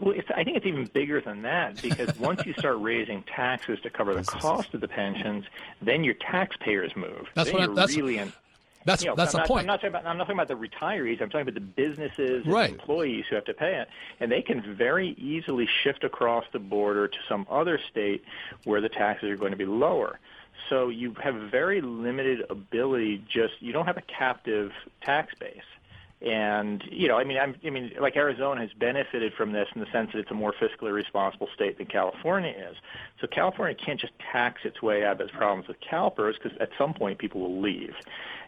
[0.00, 3.90] Well, I think it's even bigger than that because once you start raising taxes to
[3.90, 5.44] cover the cost of the pensions,
[5.82, 7.28] then your taxpayers move.
[7.34, 8.32] That's then what you're that's, really in,
[8.88, 9.60] that's you know, that's I'm the not, point.
[9.60, 11.20] I'm not, talking about, I'm not talking about the retirees.
[11.20, 12.70] I'm talking about the businesses and right.
[12.70, 13.88] employees who have to pay it,
[14.20, 18.24] and they can very easily shift across the border to some other state
[18.64, 20.18] where the taxes are going to be lower.
[20.68, 23.24] So you have very limited ability.
[23.28, 24.72] Just you don't have a captive
[25.02, 25.62] tax base.
[26.20, 29.80] And you know, I mean, I'm, I mean, like Arizona has benefited from this in
[29.80, 32.76] the sense that it's a more fiscally responsible state than California is.
[33.20, 36.70] So California can't just tax its way out of its problems with CalPERS because at
[36.76, 37.94] some point people will leave,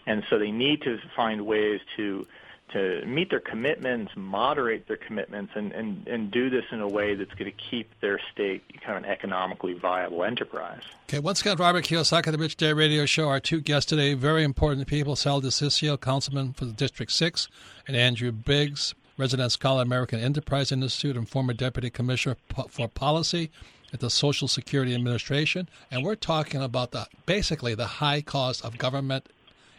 [0.07, 2.27] and so they need to find ways to
[2.73, 7.15] to meet their commitments, moderate their commitments, and, and, and do this in a way
[7.15, 10.83] that's going to keep their state kind of an economically viable enterprise.
[11.09, 13.29] Okay, once again, Robert Kiyosaki, the Rich Dad Radio Show.
[13.29, 17.49] Our two guests today, very important people, Sal DiCiccio, councilman for the District 6,
[17.87, 22.37] and Andrew Biggs, resident scholar, American Enterprise Institute, and former deputy commissioner
[22.69, 23.51] for policy
[23.93, 25.69] at the Social Security Administration.
[25.91, 29.29] And we're talking about the basically the high cost of government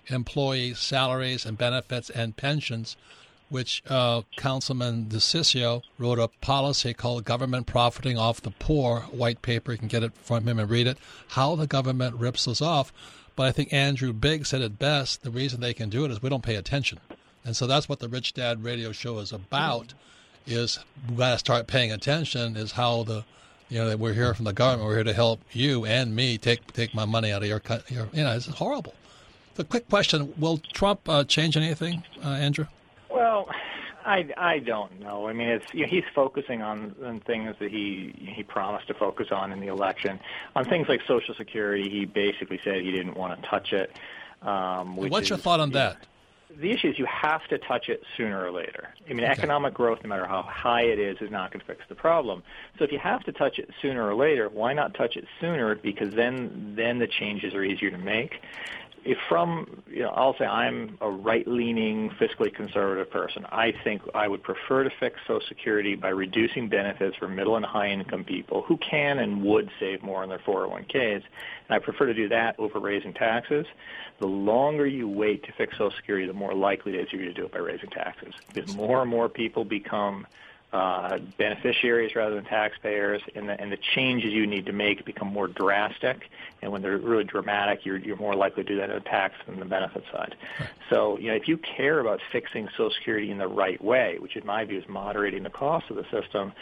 [0.07, 2.95] employee salaries and benefits and pensions,
[3.49, 9.71] which uh, Councilman DiCiccio wrote a policy called Government Profiting Off the Poor, white paper.
[9.71, 10.97] You can get it from him and read it,
[11.29, 12.93] how the government rips us off.
[13.35, 15.23] But I think Andrew Biggs said it best.
[15.23, 16.99] The reason they can do it is we don't pay attention.
[17.43, 19.93] And so that's what the Rich Dad radio show is about,
[20.45, 20.79] is
[21.09, 23.25] we got to start paying attention is how the
[23.71, 24.85] you know, that we're here from the government.
[24.85, 28.09] We're here to help you and me take take my money out of your, your
[28.11, 28.93] you know, it's horrible.
[29.55, 32.65] The quick question: Will Trump uh, change anything, uh, Andrew?
[33.09, 33.49] Well,
[34.05, 35.27] I, I don't know.
[35.27, 38.93] I mean, it's you know, he's focusing on, on things that he he promised to
[38.93, 40.19] focus on in the election.
[40.55, 43.95] On things like Social Security, he basically said he didn't want to touch it.
[44.41, 45.97] Um, What's is, your thought on that?
[46.59, 48.89] the issue is you have to touch it sooner or later.
[49.09, 49.31] I mean, okay.
[49.31, 52.43] economic growth, no matter how high it is, is not going to fix the problem.
[52.77, 55.75] So if you have to touch it sooner or later, why not touch it sooner?
[55.75, 58.41] Because then then the changes are easier to make
[59.03, 63.45] if from you know I'll say I'm a right-leaning fiscally conservative person.
[63.51, 67.65] I think I would prefer to fix Social Security by reducing benefits for middle and
[67.65, 71.23] high-income people who can and would save more in their 401ks, and
[71.69, 73.65] I prefer to do that over raising taxes.
[74.19, 77.33] The longer you wait to fix Social Security, the more likely it is you're going
[77.33, 80.27] to do it by raising taxes, because more and more people become
[80.73, 85.27] uh, beneficiaries rather than taxpayers, and the, and the changes you need to make become
[85.27, 86.29] more drastic.
[86.61, 89.35] And when they're really dramatic, you're, you're more likely to do that in the tax
[89.45, 90.35] than the benefit side.
[90.59, 90.69] Right.
[90.89, 94.35] So, you know, if you care about fixing Social Security in the right way, which
[94.35, 96.53] in my view is moderating the cost of the system,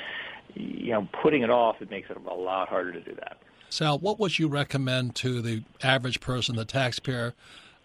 [0.55, 3.37] you know, putting it off, it makes it a lot harder to do that.
[3.69, 7.35] Sal, what would you recommend to the average person, the taxpayer?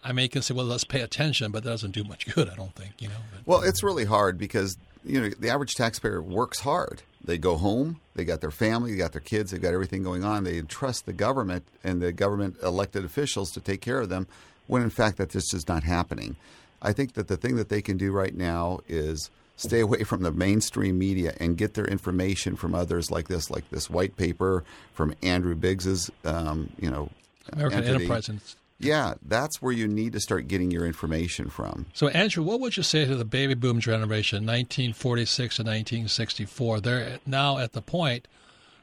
[0.03, 2.49] I mean, you can say, well, let's pay attention, but that doesn't do much good,
[2.49, 3.15] I don't think, you know.
[3.31, 7.03] But, well, it's really hard because you know, the average taxpayer works hard.
[7.23, 10.23] They go home, they got their family, they got their kids, they've got everything going
[10.23, 10.43] on.
[10.43, 14.27] They entrust the government and the government elected officials to take care of them
[14.67, 16.35] when in fact that this is not happening.
[16.81, 20.21] I think that the thing that they can do right now is stay away from
[20.21, 24.63] the mainstream media and get their information from others like this, like this white paper
[24.93, 27.09] from Andrew Biggs's, um, you know,
[27.53, 28.05] American entity.
[28.05, 31.85] Enterprise yeah, that's where you need to start getting your information from.
[31.93, 36.81] So, Andrew, what would you say to the baby boom generation, 1946 to 1964?
[36.81, 38.27] They're now at the point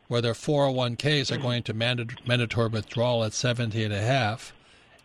[0.08, 4.52] where their 401ks are going to mandatory withdrawal at 70 and a half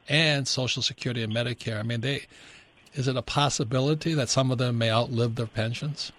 [0.09, 1.79] and Social Security and Medicare.
[1.79, 2.25] I mean, they
[2.93, 6.11] is it a possibility that some of them may outlive their pensions?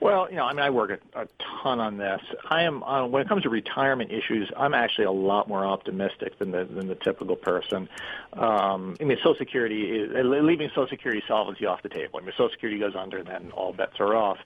[0.00, 1.26] Well, you know, I mean, I work a, a
[1.62, 2.20] ton on this.
[2.48, 6.38] I am uh, when it comes to retirement issues, I'm actually a lot more optimistic
[6.38, 7.88] than the than the typical person.
[8.32, 12.20] Um, I mean, Social Security is leaving Social Security solvency off the table.
[12.20, 14.38] I mean, Social Security goes under, then all bets are off.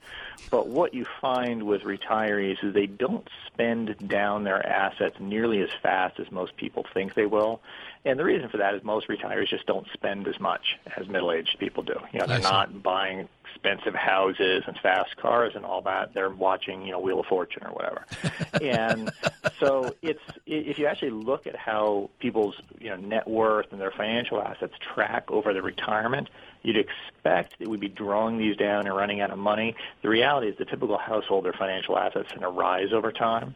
[0.50, 5.70] But what you find with retirees is they don't spend down their assets nearly as
[5.82, 7.60] fast as most people think they will.
[8.04, 11.58] And the reason for that is most retirees just don't spend as much as middle-aged
[11.58, 11.96] people do.
[12.12, 16.14] You know, they're not buying expensive houses and fast cars and all that.
[16.14, 18.06] They're watching, you know, Wheel of Fortune or whatever.
[18.62, 19.10] and
[19.58, 23.90] so it's if you actually look at how people's, you know, net worth and their
[23.90, 26.28] financial assets track over the retirement,
[26.62, 29.74] you'd expect that we'd be drawing these down and running out of money.
[30.02, 33.54] The reality is the typical household, their financial assets are going to rise over time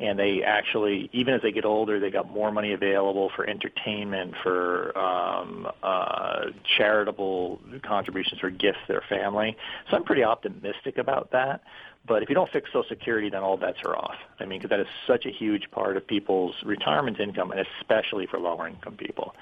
[0.00, 4.34] and they actually, even as they get older, they got more money available for entertainment,
[4.42, 9.56] for um, uh, charitable contributions, for gifts to their family.
[9.90, 11.62] So I'm pretty optimistic about that.
[12.04, 14.16] But if you don't fix Social Security, then all bets are off.
[14.40, 18.26] I mean, because that is such a huge part of people's retirement income, and especially
[18.26, 19.36] for lower income people.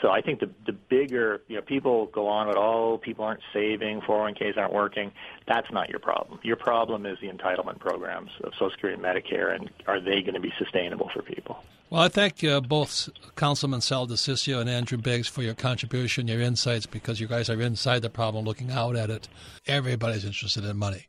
[0.00, 3.40] So I think the the bigger, you know, people go on with, oh, people aren't
[3.52, 5.10] saving, 401ks aren't working.
[5.48, 6.38] That's not your problem.
[6.44, 10.34] Your problem is the entitlement programs of Social Security and Medicare, and are they going
[10.34, 11.64] to be sustainable for people?
[11.90, 16.40] Well, I thank uh, both Councilman Sal DiCiccio and Andrew Biggs for your contribution, your
[16.40, 19.28] insights, because you guys are inside the problem, looking out at it.
[19.66, 21.08] Everybody's interested in money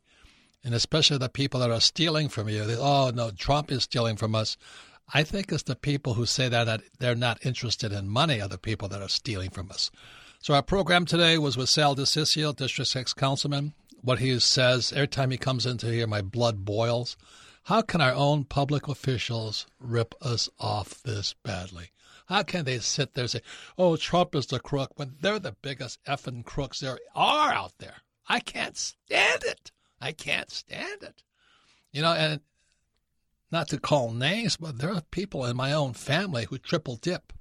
[0.66, 2.66] and especially the people that are stealing from you.
[2.66, 4.58] They, oh no, Trump is stealing from us.
[5.14, 8.58] I think it's the people who say that, they're not interested in money are the
[8.58, 9.92] people that are stealing from us.
[10.40, 13.74] So our program today was with Sal DiCiccio, District 6 Councilman.
[14.02, 17.16] What he says, every time he comes into here, my blood boils.
[17.66, 21.92] How can our own public officials rip us off this badly?
[22.28, 23.42] How can they sit there and say,
[23.78, 27.98] oh, Trump is the crook, when they're the biggest effing crooks there are out there?
[28.28, 29.72] I can't stand it.
[30.02, 31.24] I can't stand it.
[31.92, 32.42] You know, and
[33.52, 37.32] not to call names, but there are people in my own family who triple dip.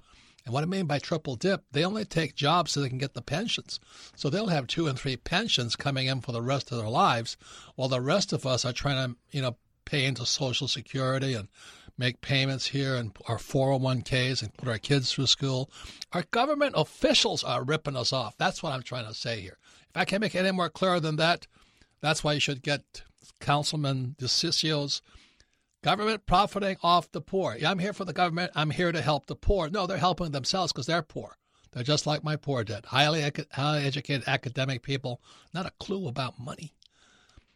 [0.45, 3.15] And what I mean by triple dip, they only take jobs so they can get
[3.15, 3.79] the pensions.
[4.15, 7.35] So they'll have two and three pensions coming in for the rest of their lives,
[7.75, 11.47] while the rest of us are trying to, you know, pay into Social Security and
[11.97, 15.71] make payments here and our 401ks and put our kids through school.
[16.11, 18.37] Our government officials are ripping us off.
[18.37, 19.57] That's what I'm trying to say here.
[19.89, 21.47] If I can't make it any more clear than that,
[22.05, 23.03] that's why you should get
[23.39, 25.01] Councilman DiCiccio's
[25.83, 27.55] government profiting off the poor.
[27.59, 28.51] Yeah, I'm here for the government.
[28.55, 29.69] I'm here to help the poor.
[29.69, 31.37] No, they're helping themselves because they're poor.
[31.71, 32.85] They're just like my poor dad.
[32.85, 35.21] Highly, highly educated academic people,
[35.53, 36.73] not a clue about money.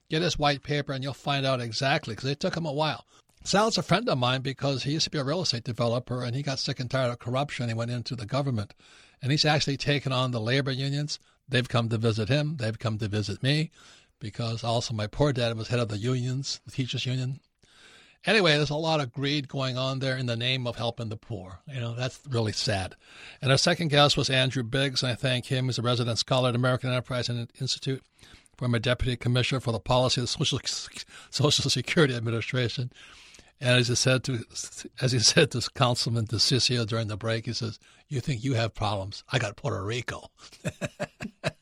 [0.10, 3.06] Get his white paper and you'll find out exactly because it took him a while.
[3.44, 6.36] Sal's a friend of mine because he used to be a real estate developer and
[6.36, 7.70] he got sick and tired of corruption.
[7.70, 8.74] He went into the government
[9.22, 11.20] and he's actually taken on the labor unions.
[11.48, 12.58] They've come to visit him.
[12.58, 13.72] They've come to visit me
[14.20, 17.40] because also my poor dad was head of the unions, the teachers union.
[18.26, 21.16] Anyway, there's a lot of greed going on there in the name of helping the
[21.16, 21.60] poor.
[21.72, 22.96] You know, that's really sad.
[23.42, 25.02] And our second guest was Andrew Biggs.
[25.02, 25.66] And I thank him.
[25.66, 28.04] He's a resident scholar at American Enterprise Institute,
[28.58, 30.60] former deputy commissioner for the policy of the Social,
[31.30, 32.92] Social Security Administration.
[33.62, 34.44] And as he said to
[35.02, 38.74] as he said to Councilman DiCiccio during the break, he says, "You think you have
[38.74, 39.24] problems?
[39.30, 40.30] I got Puerto Rico."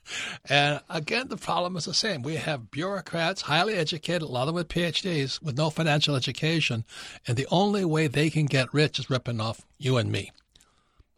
[0.50, 2.22] and again, the problem is the same.
[2.22, 6.86] We have bureaucrats, highly educated, a lot of them with PhDs, with no financial education,
[7.28, 10.32] and the only way they can get rich is ripping off you and me.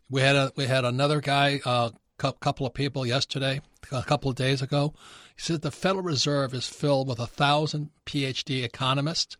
[0.09, 3.61] We had a we had another guy, a uh, couple of people yesterday,
[3.91, 4.93] a couple of days ago.
[5.35, 9.37] He said the Federal Reserve is filled with a thousand PhD economists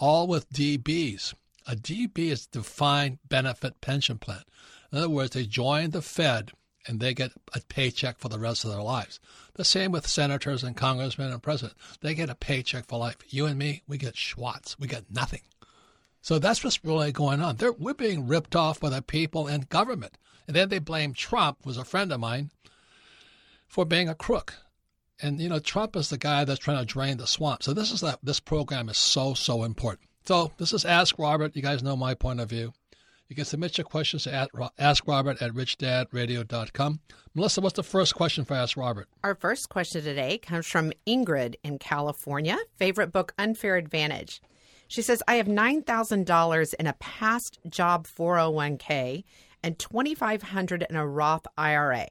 [0.00, 1.34] all with DBs.
[1.66, 4.42] A DB is defined benefit pension plan.
[4.90, 6.52] In other words, they join the Fed
[6.86, 9.20] and they get a paycheck for the rest of their lives.
[9.54, 11.76] The same with senators and congressmen and presidents.
[12.00, 13.18] They get a paycheck for life.
[13.28, 14.78] You and me, we get schwats.
[14.78, 15.42] We get nothing.
[16.22, 17.56] So that's what's really going on.
[17.56, 20.18] They're, we're being ripped off by the people and government.
[20.46, 22.50] And then they blame Trump, who's a friend of mine,
[23.66, 24.54] for being a crook.
[25.22, 27.62] And you know, Trump is the guy that's trying to drain the swamp.
[27.62, 30.08] So this is that this program is so so important.
[30.24, 31.54] So this is Ask Robert.
[31.54, 32.72] You guys know my point of view.
[33.30, 37.00] You can submit your questions to Ask Robert at richdadradio.com.
[37.32, 39.06] Melissa, what's the first question for Ask Robert?
[39.22, 42.58] Our first question today comes from Ingrid in California.
[42.76, 44.42] Favorite book, Unfair Advantage.
[44.88, 49.22] She says, I have $9,000 in a past job 401k
[49.62, 52.08] and 2500 in a Roth IRA.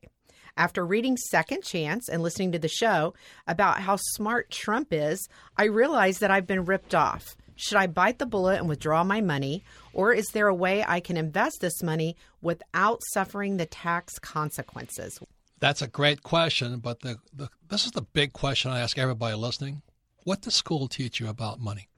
[0.55, 3.13] After reading Second Chance and listening to the show
[3.45, 7.36] about how smart Trump is, I realized that I've been ripped off.
[7.57, 10.99] Should I bite the bullet and withdraw my money, or is there a way I
[10.99, 15.19] can invest this money without suffering the tax consequences?
[15.59, 19.35] That's a great question, but the, the, this is the big question I ask everybody
[19.35, 19.81] listening.
[20.23, 21.89] What does school teach you about money?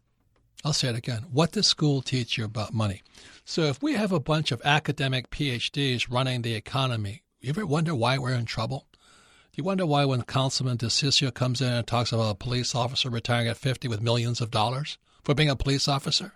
[0.63, 1.25] I'll say it again.
[1.31, 3.01] What does school teach you about money?
[3.45, 7.95] So, if we have a bunch of academic PhDs running the economy, you ever wonder
[7.95, 8.85] why we're in trouble?
[8.91, 13.09] Do you wonder why when Councilman DiCiccio comes in and talks about a police officer
[13.09, 16.33] retiring at 50 with millions of dollars for being a police officer?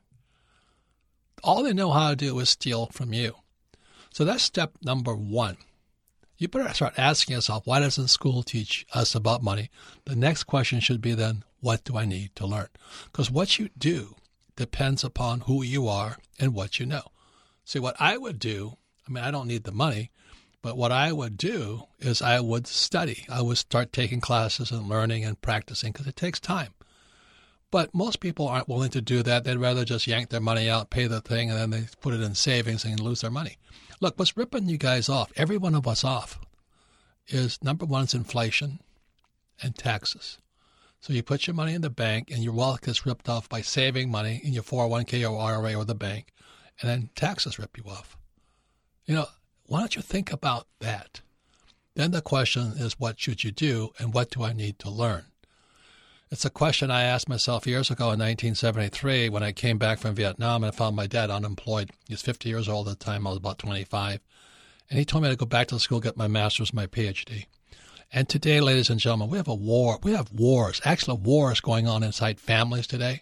[1.44, 3.36] All they know how to do is steal from you.
[4.12, 5.58] So that's step number one.
[6.38, 9.70] You better start asking yourself, why doesn't school teach us about money?
[10.06, 12.68] The next question should be then, what do I need to learn?
[13.06, 14.16] Because what you do
[14.56, 17.04] depends upon who you are and what you know.
[17.64, 18.78] See, what I would do,
[19.08, 20.12] I mean, I don't need the money,
[20.62, 23.26] but what I would do is I would study.
[23.30, 26.74] I would start taking classes and learning and practicing because it takes time.
[27.76, 29.44] But most people aren't willing to do that.
[29.44, 32.22] They'd rather just yank their money out, pay the thing, and then they put it
[32.22, 33.58] in savings and lose their money.
[34.00, 36.40] Look, what's ripping you guys off, every one of us off,
[37.28, 38.80] is number one is inflation
[39.62, 40.38] and taxes.
[41.02, 43.60] So you put your money in the bank and your wealth gets ripped off by
[43.60, 46.32] saving money in your 401k or IRA or the bank,
[46.80, 48.16] and then taxes rip you off.
[49.06, 49.26] You know,
[49.66, 51.20] why don't you think about that?
[51.96, 55.26] Then the question is, what should you do and what do I need to learn?
[56.32, 60.16] It's a question I asked myself years ago in 1973 when I came back from
[60.16, 61.92] Vietnam and found my dad unemployed.
[62.08, 63.28] He was 50 years old at the time.
[63.28, 64.20] I was about 25.
[64.90, 67.46] And he told me to go back to school, get my master's, my PhD.
[68.12, 70.00] And today, ladies and gentlemen, we have a war.
[70.02, 73.22] We have wars, actual wars going on inside families today.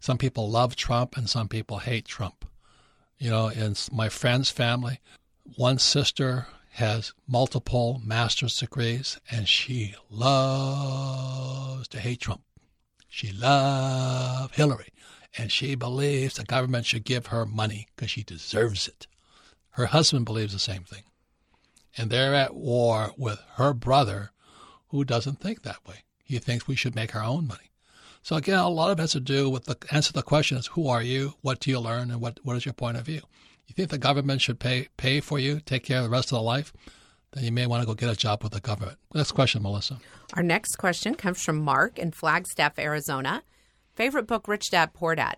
[0.00, 2.44] Some people love Trump and some people hate Trump.
[3.18, 4.98] You know, in my friend's family,
[5.56, 12.42] one sister has multiple master's degrees and she loves to hate Trump.
[13.08, 14.88] She loves Hillary
[15.36, 19.06] and she believes the government should give her money because she deserves it.
[19.70, 21.02] Her husband believes the same thing.
[21.96, 24.30] And they're at war with her brother
[24.88, 26.04] who doesn't think that way.
[26.24, 27.70] He thinks we should make our own money.
[28.22, 30.56] So again, a lot of it has to do with the answer to the question
[30.56, 33.04] is who are you, what do you learn, and what, what is your point of
[33.04, 33.22] view?
[33.66, 36.36] You think the government should pay pay for you, take care of the rest of
[36.36, 36.72] the life,
[37.32, 38.98] then you may want to go get a job with the government.
[39.14, 39.98] Next question, Melissa.
[40.34, 43.42] Our next question comes from Mark in Flagstaff, Arizona.
[43.94, 45.36] Favorite book, Rich Dad, Poor Dad.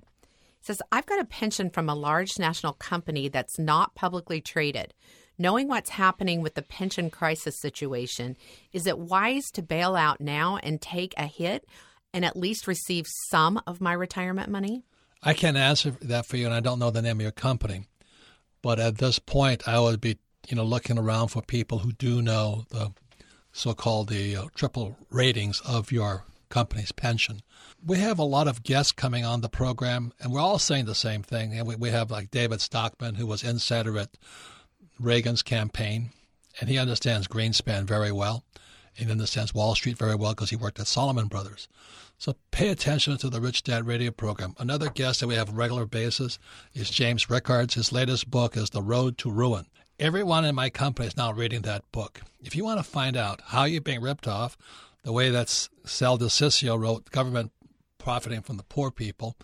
[0.61, 4.95] says, I've got a pension from a large national company that's not publicly traded.
[5.37, 8.37] Knowing what's happening with the pension crisis situation,
[8.72, 11.64] is it wise to bail out now and take a hit
[12.12, 14.85] and at least receive some of my retirement money?
[15.22, 17.87] I can't answer that for you, and I don't know the name of your company.
[18.65, 20.17] But at this point, I would be,
[20.49, 22.93] you know, looking around for people who do know the
[23.53, 27.43] so-called the uh, triple ratings of your company's pension.
[27.85, 30.95] We have a lot of guests coming on the program, and we're all saying the
[30.95, 31.53] same thing.
[31.53, 34.17] And we, we have like David Stockman, who was insider at
[34.99, 36.12] Reagan's campaign,
[36.59, 38.45] and he understands Greenspan very well.
[38.95, 41.68] He understands Wall Street very well because he worked at Salomon Brothers.
[42.16, 44.55] So pay attention to the Rich Dad radio program.
[44.59, 46.38] Another guest that we have regular basis
[46.72, 47.74] is James Rickards.
[47.74, 49.66] His latest book is The Road to Ruin.
[49.99, 52.20] Everyone in my company is now reading that book.
[52.40, 54.57] If you want to find out how you're being ripped off,
[55.03, 57.53] the way that Sal DiCiccio wrote, Government
[57.99, 59.36] Profiting from the Poor People,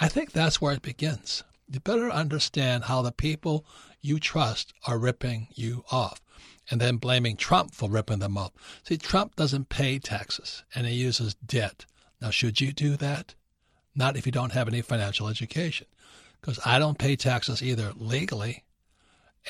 [0.00, 1.44] I think that's where it begins.
[1.68, 3.64] You better understand how the people
[4.00, 6.20] you trust are ripping you off
[6.70, 8.56] and then blaming Trump for ripping them up.
[8.84, 11.86] See, Trump doesn't pay taxes and he uses debt.
[12.20, 13.34] Now, should you do that?
[13.94, 15.86] Not if you don't have any financial education,
[16.40, 18.64] because I don't pay taxes either legally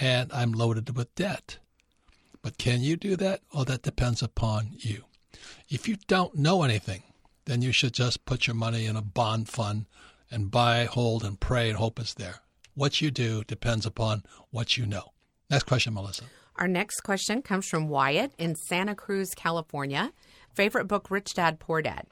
[0.00, 1.58] and I'm loaded with debt.
[2.40, 3.40] But can you do that?
[3.54, 5.04] Well, that depends upon you.
[5.68, 7.04] If you don't know anything,
[7.44, 9.86] then you should just put your money in a bond fund
[10.30, 12.36] and buy, hold, and pray and hope it's there.
[12.74, 15.12] What you do depends upon what you know.
[15.50, 16.24] Next question, Melissa.
[16.56, 20.12] Our next question comes from Wyatt in Santa Cruz, California.
[20.54, 22.06] Favorite book, Rich Dad, Poor Dad.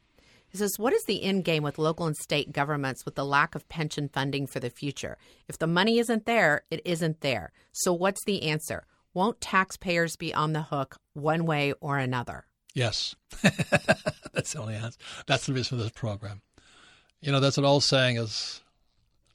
[0.49, 3.55] He says, What is the end game with local and state governments with the lack
[3.55, 5.17] of pension funding for the future?
[5.49, 7.53] If the money isn't there, it isn't there.
[7.73, 8.87] So what's the answer?
[9.15, 12.47] Won't taxpayers be on the hook one way or another?
[12.75, 13.15] Yes.
[13.43, 14.99] that's the only answer.
[15.27, 16.43] That's the reason for this program.
[17.21, 18.63] You know, that's an old saying is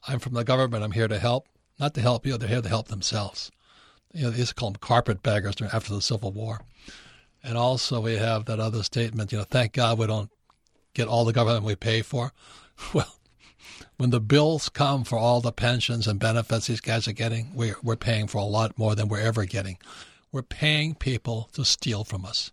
[0.06, 1.46] I'm from the government, I'm here to help.
[1.78, 3.50] Not to help you, they're here to help themselves.
[4.12, 6.62] You know, they used to call them carpetbaggers after the Civil War.
[7.42, 10.30] And also we have that other statement, you know, thank God we don't
[10.94, 12.32] get all the government we pay for.
[12.92, 13.16] Well,
[13.96, 17.76] when the bills come for all the pensions and benefits these guys are getting, we're,
[17.82, 19.78] we're paying for a lot more than we're ever getting.
[20.30, 22.52] We're paying people to steal from us.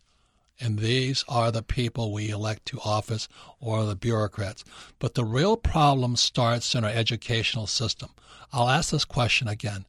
[0.59, 3.27] And these are the people we elect to office
[3.59, 4.63] or the bureaucrats.
[4.99, 8.11] But the real problem starts in our educational system.
[8.53, 9.85] I'll ask this question again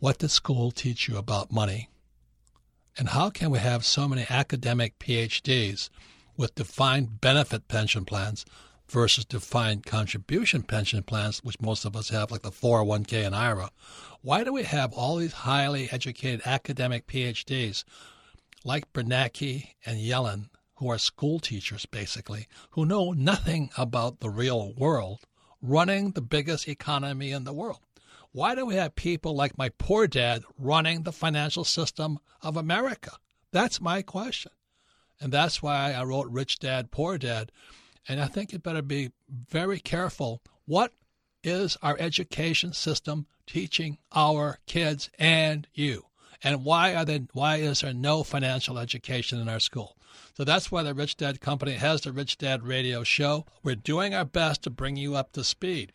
[0.00, 1.88] What does school teach you about money?
[2.96, 5.90] And how can we have so many academic PhDs
[6.36, 8.44] with defined benefit pension plans
[8.88, 13.70] versus defined contribution pension plans, which most of us have, like the 401k and IRA.
[14.22, 17.82] Why do we have all these highly educated academic PhDs
[18.64, 24.74] like Bernanke and Yellen, who are school teachers basically, who know nothing about the real
[24.74, 25.26] world,
[25.60, 27.80] running the biggest economy in the world?
[28.32, 33.12] Why do we have people like my poor dad running the financial system of America?
[33.52, 34.52] That's my question.
[35.20, 37.50] And that's why I wrote Rich Dad, Poor Dad.
[38.06, 40.42] And I think you better be very careful.
[40.66, 40.92] What
[41.42, 46.04] is our education system teaching our kids and you?
[46.42, 49.96] And why are there, why is there no financial education in our school?
[50.36, 53.44] So that's why the Rich Dad Company has the Rich Dad Radio Show.
[53.62, 55.92] We're doing our best to bring you up to speed.